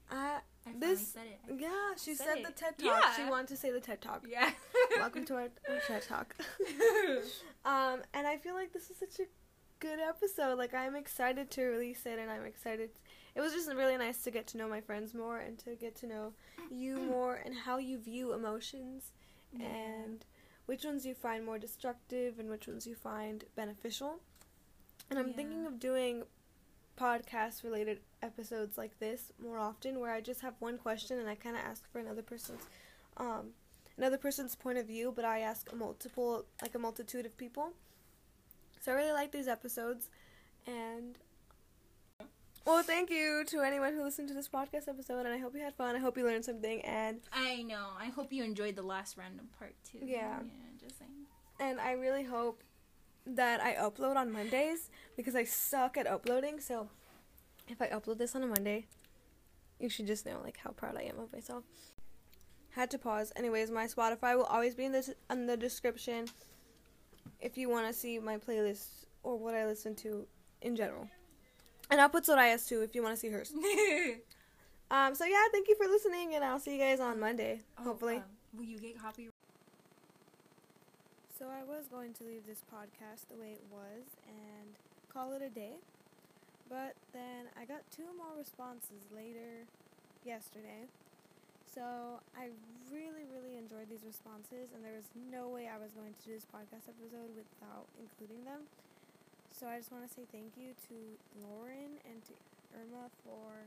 I 0.09 0.39
I 0.75 0.79
This- 0.79 1.09
said 1.09 1.27
it. 1.27 1.41
I- 1.49 1.55
yeah. 1.55 1.95
She 1.97 2.15
Said 2.15 2.27
said 2.27 2.45
the 2.47 2.53
TED 2.53 2.79
talk. 2.79 3.03
Yeah. 3.03 3.13
She 3.17 3.25
wanted 3.31 3.49
to 3.49 3.57
say 3.57 3.71
the 3.71 3.81
TED 3.81 4.01
talk. 4.01 4.25
yeah. 4.29 4.51
Welcome 4.97 5.25
to 5.27 5.35
our, 5.35 5.49
our 5.69 5.79
TED 5.87 6.03
talk. 6.03 6.35
um, 7.65 8.01
and 8.15 8.27
I 8.27 8.37
feel 8.37 8.55
like 8.55 8.73
this 8.73 8.91
is 8.91 8.97
such 8.99 9.19
a 9.21 9.29
good 9.81 9.99
episode. 9.99 10.59
Like 10.59 10.75
I'm 10.75 10.97
excited 10.97 11.51
to 11.53 11.65
release 11.65 12.07
it, 12.07 12.19
and 12.19 12.31
I'm 12.31 12.45
excited. 12.45 12.91
It 13.35 13.41
was 13.41 13.53
just 13.53 13.73
really 13.73 13.97
nice 13.97 14.23
to 14.25 14.31
get 14.31 14.47
to 14.49 14.59
know 14.59 14.69
my 14.69 14.81
friends 14.81 15.15
more 15.15 15.39
and 15.39 15.59
to 15.61 15.75
get 15.77 15.95
to 15.97 16.07
know 16.07 16.33
you 16.71 16.99
more 17.11 17.35
and 17.37 17.55
how 17.55 17.79
you 17.79 17.99
view 17.99 18.33
emotions 18.33 19.13
and 19.59 20.25
which 20.67 20.85
ones 20.85 21.05
you 21.05 21.15
find 21.15 21.45
more 21.45 21.59
destructive 21.59 22.39
and 22.39 22.49
which 22.51 22.67
ones 22.69 22.87
you 22.87 22.95
find 22.95 23.45
beneficial. 23.57 24.21
And 25.09 25.19
I'm 25.19 25.29
Yeah. 25.29 25.35
thinking 25.37 25.67
of 25.67 25.79
doing 25.81 26.23
podcast 27.01 27.65
related 27.65 28.01
episodes 28.23 28.77
like 28.77 28.99
this 28.99 29.33
more 29.43 29.59
often 29.59 29.99
where 30.01 30.13
I 30.13 30.21
just 30.21 30.41
have 30.43 30.55
one 30.59 30.77
question 30.77 31.19
and 31.19 31.29
I 31.29 31.35
kind 31.35 31.57
of 31.57 31.63
ask 31.63 31.91
for 31.91 31.99
another 31.99 32.23
person's 32.23 32.63
um 33.17 33.51
another 33.97 34.19
person's 34.19 34.55
point 34.55 34.79
of 34.79 34.87
view, 34.87 35.13
but 35.15 35.25
I 35.25 35.41
ask 35.41 35.71
a 35.73 35.77
multiple 35.77 36.45
like 36.63 36.75
a 36.75 36.79
multitude 36.79 37.25
of 37.27 37.37
people. 37.37 37.73
So 38.81 38.93
I 38.93 38.95
really 38.97 39.13
like 39.13 39.33
these 39.33 39.49
episodes 39.49 40.09
and 40.67 41.17
well, 42.67 42.83
thank 42.83 43.09
you 43.11 43.43
to 43.47 43.61
anyone 43.63 43.95
who 43.95 44.03
listened 44.03 44.29
to 44.29 44.35
this 44.35 44.47
podcast 44.49 44.87
episode, 44.87 45.21
and 45.21 45.29
I 45.29 45.39
hope 45.39 45.55
you 45.55 45.63
had 45.63 45.75
fun. 45.75 45.97
I 45.97 45.99
hope 45.99 46.19
you 46.19 46.25
learned 46.27 46.45
something, 46.45 46.83
and 46.83 47.21
I 47.33 47.63
know. 47.63 47.89
I 47.99 48.07
hope 48.07 48.33
you 48.35 48.45
enjoyed 48.45 48.77
the 48.77 48.83
last 48.83 49.17
random 49.17 49.49
part 49.59 49.75
too. 49.91 49.99
Yeah. 50.03 50.37
Yeah, 50.41 50.79
just 50.79 50.99
saying. 50.99 51.11
and 51.59 51.81
I 51.81 51.93
really 51.93 52.23
hope 52.23 52.63
that 53.37 53.61
I 53.61 53.75
upload 53.75 54.17
on 54.17 54.33
Mondays 54.33 54.91
because 55.17 55.35
I 55.35 55.45
suck 55.45 55.97
at 55.97 56.07
uploading. 56.07 56.61
So 56.61 56.89
if 57.69 57.81
I 57.81 57.89
upload 57.89 58.19
this 58.19 58.35
on 58.35 58.43
a 58.43 58.47
Monday, 58.47 58.87
you 59.79 59.89
should 59.89 60.07
just 60.07 60.27
know 60.27 60.41
like 60.43 60.59
how 60.59 60.71
proud 60.71 60.97
I 60.97 61.03
am 61.03 61.19
of 61.19 61.33
myself. 61.33 61.65
Had 62.71 62.91
to 62.93 62.99
pause. 62.99 63.33
Anyways, 63.37 63.71
my 63.71 63.87
Spotify 63.87 64.37
will 64.37 64.45
always 64.45 64.75
be 64.75 64.85
in 64.85 64.93
the 64.93 65.15
in 65.31 65.47
the 65.47 65.57
description 65.57 66.27
if 67.41 67.57
you 67.59 67.69
want 67.69 67.87
to 67.87 67.93
see 67.93 68.19
my 68.19 68.37
playlist 68.39 69.07
or 69.23 69.37
what 69.39 69.55
I 69.55 69.67
listen 69.67 69.95
to 69.97 70.27
in 70.63 70.77
general. 70.77 71.09
And 71.91 72.01
I'll 72.01 72.09
put 72.09 72.25
Soraiya's 72.25 72.67
too 72.67 72.83
if 72.83 72.95
you 72.95 73.03
want 73.03 73.15
to 73.15 73.21
see 73.21 73.29
hers. 73.29 73.53
Um. 74.93 75.15
So 75.15 75.25
yeah, 75.25 75.45
thank 75.53 75.69
you 75.69 75.77
for 75.77 75.87
listening, 75.87 76.35
and 76.35 76.43
I'll 76.45 76.59
see 76.59 76.73
you 76.73 76.81
guys 76.81 76.99
on 76.99 77.21
Monday. 77.21 77.61
hopefully. 77.77 78.17
um, 78.17 78.25
will 78.57 78.65
you 78.65 78.77
get 78.77 79.01
copy? 79.01 79.29
So 81.41 81.49
I 81.49 81.65
was 81.65 81.89
going 81.89 82.13
to 82.21 82.23
leave 82.29 82.45
this 82.45 82.61
podcast 82.69 83.33
the 83.33 83.41
way 83.41 83.57
it 83.57 83.65
was 83.73 84.05
and 84.29 84.77
call 85.09 85.33
it 85.33 85.41
a 85.41 85.49
day. 85.49 85.81
But 86.69 87.01
then 87.17 87.49
I 87.57 87.65
got 87.65 87.81
two 87.89 88.13
more 88.13 88.37
responses 88.37 89.09
later 89.09 89.65
yesterday. 90.21 90.85
So 91.65 92.21
I 92.37 92.53
really, 92.93 93.25
really 93.25 93.57
enjoyed 93.57 93.89
these 93.89 94.05
responses, 94.05 94.77
and 94.77 94.85
there 94.85 94.93
was 94.93 95.09
no 95.17 95.49
way 95.49 95.65
I 95.65 95.81
was 95.81 95.97
going 95.97 96.13
to 96.13 96.23
do 96.29 96.37
this 96.37 96.45
podcast 96.45 96.93
episode 96.93 97.33
without 97.33 97.89
including 97.97 98.45
them. 98.45 98.69
So 99.49 99.65
I 99.65 99.81
just 99.81 99.89
want 99.89 100.05
to 100.05 100.13
say 100.13 100.29
thank 100.29 100.61
you 100.61 100.77
to 100.93 100.97
Lauren 101.41 102.05
and 102.05 102.21
to 102.29 102.37
Irma 102.77 103.09
for 103.25 103.65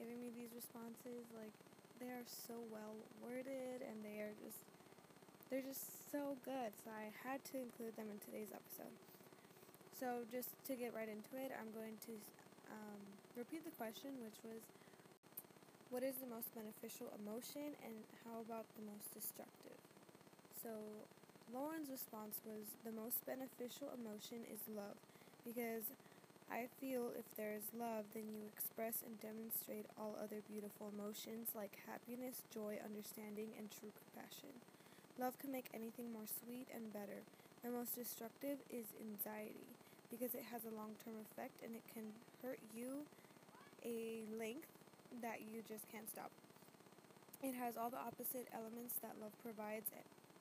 giving 0.00 0.24
me 0.24 0.32
these 0.32 0.56
responses. 0.56 1.28
Like, 1.36 1.52
they 2.00 2.08
are 2.08 2.24
so 2.24 2.64
well 2.72 2.96
worded, 3.20 3.84
and 3.84 4.00
they 4.00 4.24
are 4.24 4.32
just 4.40 4.64
they're 5.52 5.60
just 5.60 6.03
so 6.14 6.38
good. 6.46 6.70
So 6.86 6.94
I 6.94 7.10
had 7.26 7.42
to 7.50 7.58
include 7.58 7.98
them 7.98 8.06
in 8.06 8.22
today's 8.22 8.54
episode. 8.54 8.94
So 9.98 10.22
just 10.30 10.54
to 10.70 10.78
get 10.78 10.94
right 10.94 11.10
into 11.10 11.34
it, 11.34 11.50
I'm 11.50 11.74
going 11.74 11.98
to 12.06 12.14
um, 12.70 13.02
repeat 13.34 13.66
the 13.66 13.74
question, 13.74 14.14
which 14.22 14.38
was, 14.46 14.62
"What 15.90 16.06
is 16.06 16.14
the 16.22 16.30
most 16.30 16.54
beneficial 16.54 17.10
emotion, 17.18 17.74
and 17.82 18.06
how 18.22 18.46
about 18.46 18.70
the 18.78 18.86
most 18.86 19.10
destructive?" 19.10 19.74
So 20.62 20.70
Lauren's 21.50 21.90
response 21.90 22.38
was, 22.46 22.70
"The 22.86 22.94
most 22.94 23.18
beneficial 23.26 23.90
emotion 23.90 24.46
is 24.46 24.62
love, 24.70 24.94
because." 25.42 25.90
I 26.52 26.68
feel 26.78 27.08
if 27.16 27.24
there 27.40 27.56
is 27.56 27.72
love, 27.72 28.04
then 28.12 28.28
you 28.28 28.44
express 28.52 29.00
and 29.00 29.18
demonstrate 29.18 29.88
all 29.96 30.14
other 30.20 30.44
beautiful 30.44 30.92
emotions 30.92 31.48
like 31.56 31.80
happiness, 31.88 32.44
joy, 32.52 32.78
understanding, 32.84 33.56
and 33.56 33.72
true 33.72 33.90
compassion. 33.96 34.52
Love 35.14 35.38
can 35.38 35.52
make 35.52 35.70
anything 35.70 36.10
more 36.10 36.26
sweet 36.26 36.66
and 36.74 36.90
better. 36.92 37.22
The 37.62 37.70
most 37.70 37.94
destructive 37.94 38.58
is 38.66 38.90
anxiety 38.98 39.70
because 40.10 40.34
it 40.34 40.42
has 40.50 40.66
a 40.66 40.74
long 40.74 40.98
term 41.06 41.14
effect 41.22 41.62
and 41.62 41.78
it 41.78 41.86
can 41.86 42.10
hurt 42.42 42.58
you 42.74 43.06
a 43.86 44.26
length 44.34 44.66
that 45.22 45.46
you 45.46 45.62
just 45.62 45.86
can't 45.86 46.10
stop. 46.10 46.34
It 47.46 47.54
has 47.54 47.78
all 47.78 47.94
the 47.94 48.02
opposite 48.02 48.50
elements 48.50 48.98
that 49.06 49.14
love 49.22 49.30
provides 49.38 49.86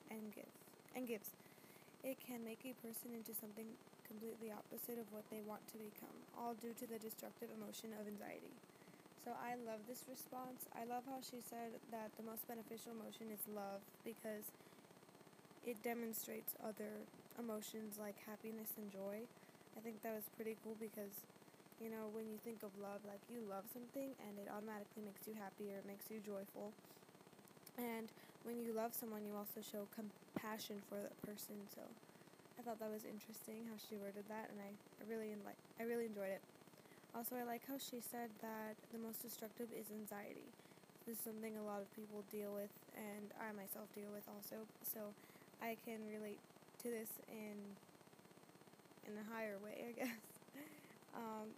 and 0.09 0.33
gives. 0.33 0.57
And 0.97 1.05
gives. 1.05 1.29
It 2.01 2.17
can 2.17 2.41
make 2.41 2.65
a 2.65 2.73
person 2.81 3.13
into 3.13 3.37
something 3.37 3.69
completely 4.09 4.49
opposite 4.49 4.97
of 4.97 5.05
what 5.13 5.29
they 5.29 5.45
want 5.45 5.61
to 5.69 5.77
become, 5.77 6.17
all 6.33 6.57
due 6.57 6.73
to 6.81 6.85
the 6.89 6.97
destructive 6.97 7.53
emotion 7.53 7.93
of 7.93 8.09
anxiety. 8.09 8.57
So 9.23 9.31
I 9.39 9.55
love 9.55 9.79
this 9.87 10.03
response. 10.11 10.67
I 10.75 10.83
love 10.83 11.07
how 11.07 11.23
she 11.23 11.39
said 11.39 11.79
that 11.95 12.11
the 12.19 12.27
most 12.27 12.43
beneficial 12.47 12.91
emotion 12.91 13.31
is 13.31 13.39
love 13.55 13.79
because 14.03 14.51
it 15.63 15.79
demonstrates 15.81 16.55
other 16.59 16.91
emotions 17.39 17.95
like 17.95 18.19
happiness 18.27 18.75
and 18.75 18.91
joy. 18.91 19.23
I 19.75 19.79
think 19.79 20.03
that 20.03 20.13
was 20.13 20.27
pretty 20.35 20.59
cool 20.63 20.75
because 20.75 21.23
you 21.81 21.89
know, 21.89 22.07
when 22.13 22.29
you 22.31 22.39
think 22.43 22.63
of 22.63 22.71
love, 22.79 23.03
like 23.03 23.19
you 23.27 23.43
love 23.49 23.65
something 23.73 24.15
and 24.23 24.33
it 24.39 24.47
automatically 24.47 25.03
makes 25.03 25.27
you 25.27 25.35
happier, 25.35 25.81
it 25.81 25.87
makes 25.87 26.07
you 26.11 26.23
joyful. 26.23 26.71
And 27.75 28.07
when 28.45 28.61
you 28.61 28.71
love 28.71 28.93
someone, 28.93 29.25
you 29.25 29.33
also 29.35 29.59
show 29.59 29.87
compassion 29.91 30.79
for 30.87 31.01
that 31.01 31.15
person. 31.25 31.57
So 31.73 31.81
I 32.55 32.61
thought 32.61 32.79
that 32.79 32.91
was 32.91 33.03
interesting 33.03 33.65
how 33.67 33.75
she 33.79 33.97
worded 33.97 34.23
that, 34.29 34.51
and 34.53 34.59
I, 34.61 34.71
I 35.01 35.03
really 35.09 35.33
like 35.43 35.57
I 35.79 35.83
really 35.83 36.05
enjoyed 36.05 36.31
it. 36.37 36.43
Also, 37.15 37.35
I 37.37 37.43
like 37.43 37.61
how 37.67 37.77
she 37.77 38.01
said 38.01 38.33
that 38.41 38.73
the 38.91 38.97
most 38.97 39.21
destructive 39.21 39.69
is 39.69 39.93
anxiety. 39.93 40.49
This 41.05 41.17
is 41.17 41.23
something 41.23 41.53
a 41.57 41.61
lot 41.61 41.81
of 41.81 41.89
people 41.93 42.25
deal 42.33 42.49
with, 42.57 42.73
and 42.97 43.29
I 43.37 43.53
myself 43.53 43.85
deal 43.93 44.09
with 44.09 44.25
also. 44.25 44.65
So 44.81 45.13
I 45.61 45.77
can 45.85 46.01
relate 46.09 46.41
to 46.81 46.89
this 46.89 47.09
in 47.29 47.57
in 49.05 49.13
a 49.19 49.25
higher 49.29 49.61
way, 49.61 49.85
I 49.85 49.91
guess. 49.99 50.25
Um, 51.13 51.53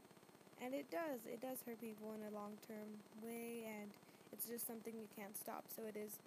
and 0.59 0.73
it 0.73 0.91
does 0.91 1.23
it 1.23 1.39
does 1.39 1.63
hurt 1.63 1.79
people 1.79 2.11
in 2.19 2.27
a 2.27 2.33
long 2.35 2.59
term 2.67 2.99
way, 3.23 3.63
and 3.63 3.87
it's 4.35 4.51
just 4.51 4.67
something 4.67 4.91
you 4.91 5.07
can't 5.15 5.37
stop. 5.37 5.63
So 5.71 5.87
it 5.87 5.95
is. 5.95 6.19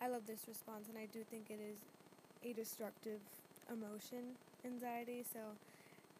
I 0.00 0.08
love 0.08 0.24
this 0.26 0.48
response, 0.48 0.88
and 0.88 0.96
I 0.96 1.06
do 1.12 1.20
think 1.28 1.52
it 1.52 1.60
is 1.60 1.76
a 2.40 2.56
destructive 2.56 3.20
emotion, 3.68 4.40
anxiety. 4.64 5.24
So 5.28 5.60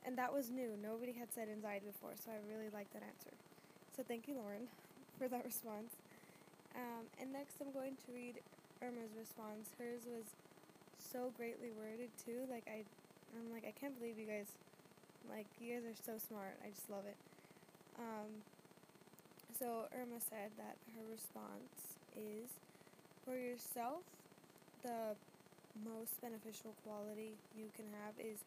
and 0.05 0.19
that 0.19 0.33
was 0.33 0.51
new. 0.51 0.75
Nobody 0.83 1.12
had 1.12 1.33
said 1.33 1.49
anxiety 1.49 1.87
before, 1.87 2.12
so 2.17 2.31
I 2.31 2.38
really 2.51 2.71
liked 2.73 2.93
that 2.95 3.03
answer. 3.03 3.35
So 3.97 4.03
thank 4.03 4.27
you, 4.27 4.35
Lauren, 4.35 4.67
for 5.19 5.29
that 5.29 5.45
response. 5.45 5.95
Um, 6.75 7.07
and 7.21 7.33
next, 7.33 7.61
I'm 7.61 7.73
going 7.73 7.97
to 8.07 8.12
read 8.12 8.41
Irma's 8.83 9.15
response. 9.17 9.71
Hers 9.79 10.03
was 10.09 10.25
so 10.99 11.31
greatly 11.37 11.71
worded 11.77 12.11
too. 12.19 12.49
Like 12.51 12.65
I, 12.67 12.83
I'm 13.37 13.53
like 13.53 13.65
I 13.69 13.75
can't 13.79 13.97
believe 13.99 14.19
you 14.19 14.27
guys. 14.27 14.49
Like 15.31 15.47
you 15.61 15.75
guys 15.75 15.85
are 15.87 15.99
so 15.99 16.19
smart. 16.19 16.59
I 16.65 16.71
just 16.71 16.91
love 16.91 17.05
it. 17.07 17.17
Um, 17.99 18.43
so 19.55 19.87
Irma 19.95 20.19
said 20.19 20.51
that 20.59 20.75
her 20.97 21.05
response 21.07 22.01
is 22.17 22.51
for 23.25 23.37
yourself. 23.37 24.03
The 24.83 25.15
most 25.87 26.21
beneficial 26.21 26.75
quality 26.83 27.38
you 27.55 27.71
can 27.77 27.87
have 28.03 28.19
is 28.19 28.43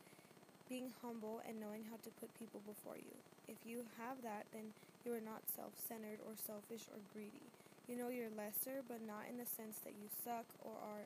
being 0.70 0.90
humble 1.02 1.42
and 1.48 1.60
knowing 1.60 1.86
how 1.90 1.98
to 2.02 2.10
put 2.22 2.34
people 2.40 2.62
before 2.66 2.98
you. 2.98 3.14
If 3.48 3.58
you 3.66 3.86
have 4.02 4.22
that, 4.26 4.46
then 4.54 4.74
you 5.06 5.14
are 5.14 5.24
not 5.24 5.46
self 5.54 5.74
centered 5.78 6.20
or 6.26 6.34
selfish 6.36 6.90
or 6.90 7.00
greedy. 7.14 7.46
You 7.88 7.96
know 7.98 8.10
you're 8.10 8.34
lesser, 8.34 8.82
but 8.90 9.06
not 9.06 9.30
in 9.30 9.38
the 9.38 9.46
sense 9.46 9.78
that 9.86 9.94
you 9.94 10.10
suck 10.26 10.46
or 10.66 10.74
are 10.82 11.06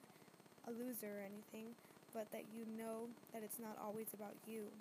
a 0.67 0.71
loser 0.71 1.19
or 1.19 1.23
anything, 1.27 1.75
but 2.15 2.31
that 2.31 2.47
you 2.55 2.63
know 2.79 3.11
that 3.33 3.43
it's 3.43 3.59
not 3.59 3.75
always 3.81 4.07
about 4.15 4.35
you. 4.47 4.71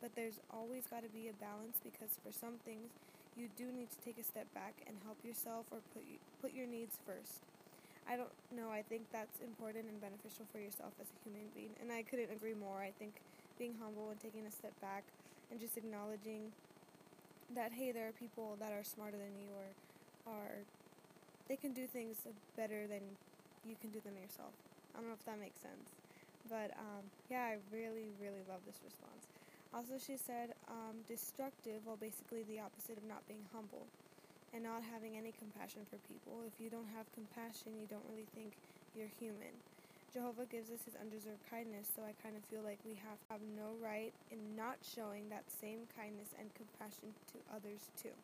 But 0.00 0.14
there's 0.14 0.38
always 0.52 0.86
got 0.86 1.02
to 1.02 1.10
be 1.10 1.26
a 1.28 1.36
balance 1.42 1.80
because 1.82 2.14
for 2.22 2.30
some 2.30 2.60
things, 2.62 2.92
you 3.34 3.48
do 3.58 3.66
need 3.74 3.90
to 3.90 3.98
take 4.04 4.18
a 4.18 4.26
step 4.26 4.46
back 4.54 4.74
and 4.86 4.94
help 5.02 5.18
yourself 5.26 5.66
or 5.74 5.82
put 5.92 6.06
put 6.40 6.54
your 6.54 6.66
needs 6.66 6.98
first. 7.02 7.42
I 8.06 8.16
don't 8.16 8.30
know, 8.52 8.68
I 8.70 8.82
think 8.84 9.08
that's 9.10 9.40
important 9.40 9.88
and 9.88 9.96
beneficial 9.98 10.44
for 10.52 10.60
yourself 10.60 10.92
as 11.00 11.08
a 11.08 11.18
human 11.24 11.48
being, 11.56 11.72
and 11.80 11.90
I 11.90 12.04
couldn't 12.04 12.30
agree 12.30 12.52
more. 12.52 12.84
I 12.84 12.92
think 13.00 13.16
being 13.58 13.74
humble 13.80 14.10
and 14.10 14.20
taking 14.20 14.46
a 14.46 14.50
step 14.50 14.72
back 14.80 15.04
and 15.50 15.60
just 15.60 15.76
acknowledging 15.76 16.52
that 17.54 17.72
hey, 17.72 17.92
there 17.92 18.08
are 18.08 18.16
people 18.16 18.56
that 18.60 18.72
are 18.72 18.82
smarter 18.82 19.16
than 19.16 19.34
you 19.38 19.48
or 19.54 19.68
are 20.32 20.64
they 21.48 21.56
can 21.56 21.72
do 21.72 21.86
things 21.86 22.24
better 22.56 22.86
than 22.86 23.04
you 23.68 23.76
can 23.80 23.90
do 23.90 24.00
them 24.00 24.16
yourself. 24.16 24.52
I 24.94 25.00
don't 25.00 25.08
know 25.08 25.18
if 25.18 25.24
that 25.26 25.40
makes 25.40 25.60
sense. 25.60 25.92
But 26.48 26.72
um, 26.76 27.04
yeah, 27.28 27.56
I 27.56 27.56
really, 27.72 28.12
really 28.20 28.44
love 28.48 28.60
this 28.66 28.80
response. 28.84 29.28
Also, 29.72 29.98
she 29.98 30.16
said 30.16 30.54
um, 30.68 31.02
destructive, 31.08 31.82
well, 31.84 31.98
basically 31.98 32.44
the 32.46 32.60
opposite 32.60 32.96
of 32.96 33.04
not 33.04 33.26
being 33.26 33.42
humble 33.52 33.88
and 34.54 34.62
not 34.62 34.86
having 34.86 35.16
any 35.18 35.34
compassion 35.34 35.82
for 35.90 35.98
people. 36.06 36.46
If 36.46 36.62
you 36.62 36.70
don't 36.70 36.88
have 36.94 37.10
compassion, 37.10 37.74
you 37.80 37.90
don't 37.90 38.04
really 38.06 38.28
think 38.36 38.54
you're 38.94 39.10
human. 39.18 39.50
Jehovah 40.14 40.46
gives 40.46 40.70
us 40.70 40.78
his 40.86 40.94
undeserved 40.94 41.42
kindness, 41.50 41.90
so 41.90 42.06
I 42.06 42.14
kind 42.22 42.38
of 42.38 42.46
feel 42.46 42.62
like 42.62 42.78
we 42.86 42.94
have, 43.02 43.18
have 43.26 43.42
no 43.58 43.74
right 43.82 44.14
in 44.30 44.54
not 44.54 44.78
showing 44.78 45.26
that 45.34 45.42
same 45.50 45.90
kindness 45.90 46.30
and 46.38 46.54
compassion 46.54 47.10
to 47.34 47.42
others 47.50 47.90
too. 47.98 48.14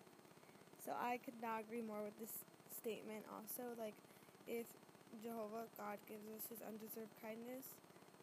So 0.78 0.94
I 0.94 1.18
could 1.18 1.34
not 1.42 1.66
agree 1.66 1.82
more 1.82 2.06
with 2.06 2.14
this 2.22 2.46
statement 2.70 3.26
also. 3.26 3.74
Like, 3.74 3.98
if 4.46 4.70
Jehovah 5.18 5.66
God 5.74 5.98
gives 6.06 6.30
us 6.30 6.46
his 6.46 6.62
undeserved 6.62 7.10
kindness 7.18 7.66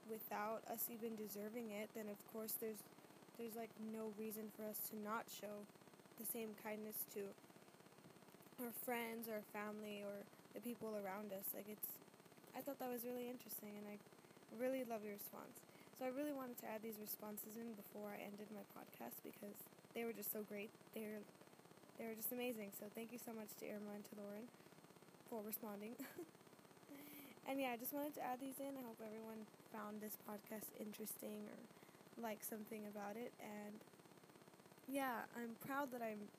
without 0.07 0.63
us 0.71 0.87
even 0.87 1.19
deserving 1.19 1.75
it, 1.75 1.91
then 1.91 2.07
of 2.07 2.15
course 2.31 2.55
there's 2.63 2.79
there's 3.35 3.59
like 3.59 3.69
no 3.93 4.15
reason 4.17 4.49
for 4.55 4.63
us 4.65 4.79
to 4.89 4.95
not 4.97 5.27
show 5.29 5.67
the 6.17 6.25
same 6.25 6.55
kindness 6.63 7.05
to 7.13 7.21
our 8.63 8.73
friends 8.81 9.29
or 9.29 9.45
family 9.53 10.01
or 10.01 10.25
the 10.55 10.63
people 10.63 10.97
around 10.97 11.29
us. 11.35 11.45
Like 11.53 11.69
it's 11.69 11.91
I 12.57 12.65
thought 12.65 12.81
that 12.81 12.89
was 12.89 13.05
really 13.05 13.29
interesting 13.29 13.77
and 13.77 13.85
I 13.85 14.01
really 14.57 14.81
love 14.81 15.05
your 15.05 15.13
response. 15.13 15.61
So 15.93 16.09
I 16.09 16.09
really 16.09 16.33
wanted 16.33 16.57
to 16.65 16.65
add 16.65 16.81
these 16.81 16.97
responses 16.97 17.53
in 17.53 17.77
before 17.77 18.09
I 18.09 18.17
ended 18.17 18.49
my 18.49 18.65
podcast 18.73 19.21
because 19.21 19.53
they 19.93 20.09
were 20.09 20.13
just 20.13 20.33
so 20.33 20.41
great. 20.41 20.73
They're 20.97 21.21
they 22.01 22.05
were 22.05 22.17
just 22.17 22.33
amazing. 22.33 22.73
So 22.77 22.89
thank 22.93 23.13
you 23.13 23.21
so 23.21 23.33
much 23.33 23.53
to 23.61 23.69
Irma 23.69 23.97
and 23.97 24.05
to 24.09 24.13
Lauren 24.17 24.45
for 25.29 25.41
responding. 25.45 25.97
and 27.49 27.61
yeah, 27.61 27.73
I 27.73 27.77
just 27.77 27.93
wanted 27.93 28.17
to 28.17 28.25
add 28.25 28.41
these 28.41 28.57
in. 28.57 28.73
I 28.73 28.85
hope 28.85 29.01
everyone 29.01 29.45
found 29.73 30.01
this 30.01 30.17
podcast 30.25 30.69
interesting 30.77 31.45
or 31.49 31.57
liked 32.21 32.45
something 32.45 32.85
about 32.89 33.17
it. 33.17 33.33
And 33.41 33.81
yeah, 34.89 35.25
I'm 35.33 35.57
proud 35.65 35.89
that 35.93 36.01
I'm 36.01 36.29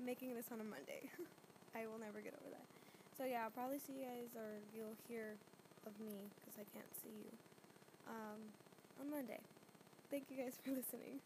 making 0.00 0.32
this 0.32 0.48
on 0.52 0.60
a 0.60 0.68
Monday. 0.68 1.08
I 1.76 1.88
will 1.88 2.00
never 2.00 2.20
get 2.20 2.36
over 2.36 2.52
that. 2.52 2.68
So 3.16 3.24
yeah, 3.24 3.48
I'll 3.48 3.56
probably 3.56 3.80
see 3.80 4.00
you 4.00 4.04
guys 4.04 4.32
or 4.36 4.60
you'll 4.76 4.96
hear 5.08 5.40
of 5.88 5.98
me 6.04 6.28
because 6.36 6.60
I 6.60 6.66
can't 6.76 6.92
see 7.02 7.16
you 7.24 7.32
um, 8.08 8.40
on 9.00 9.10
Monday. 9.10 9.40
Thank 10.10 10.24
you 10.30 10.36
guys 10.36 10.58
for 10.62 10.70
listening. 10.76 11.20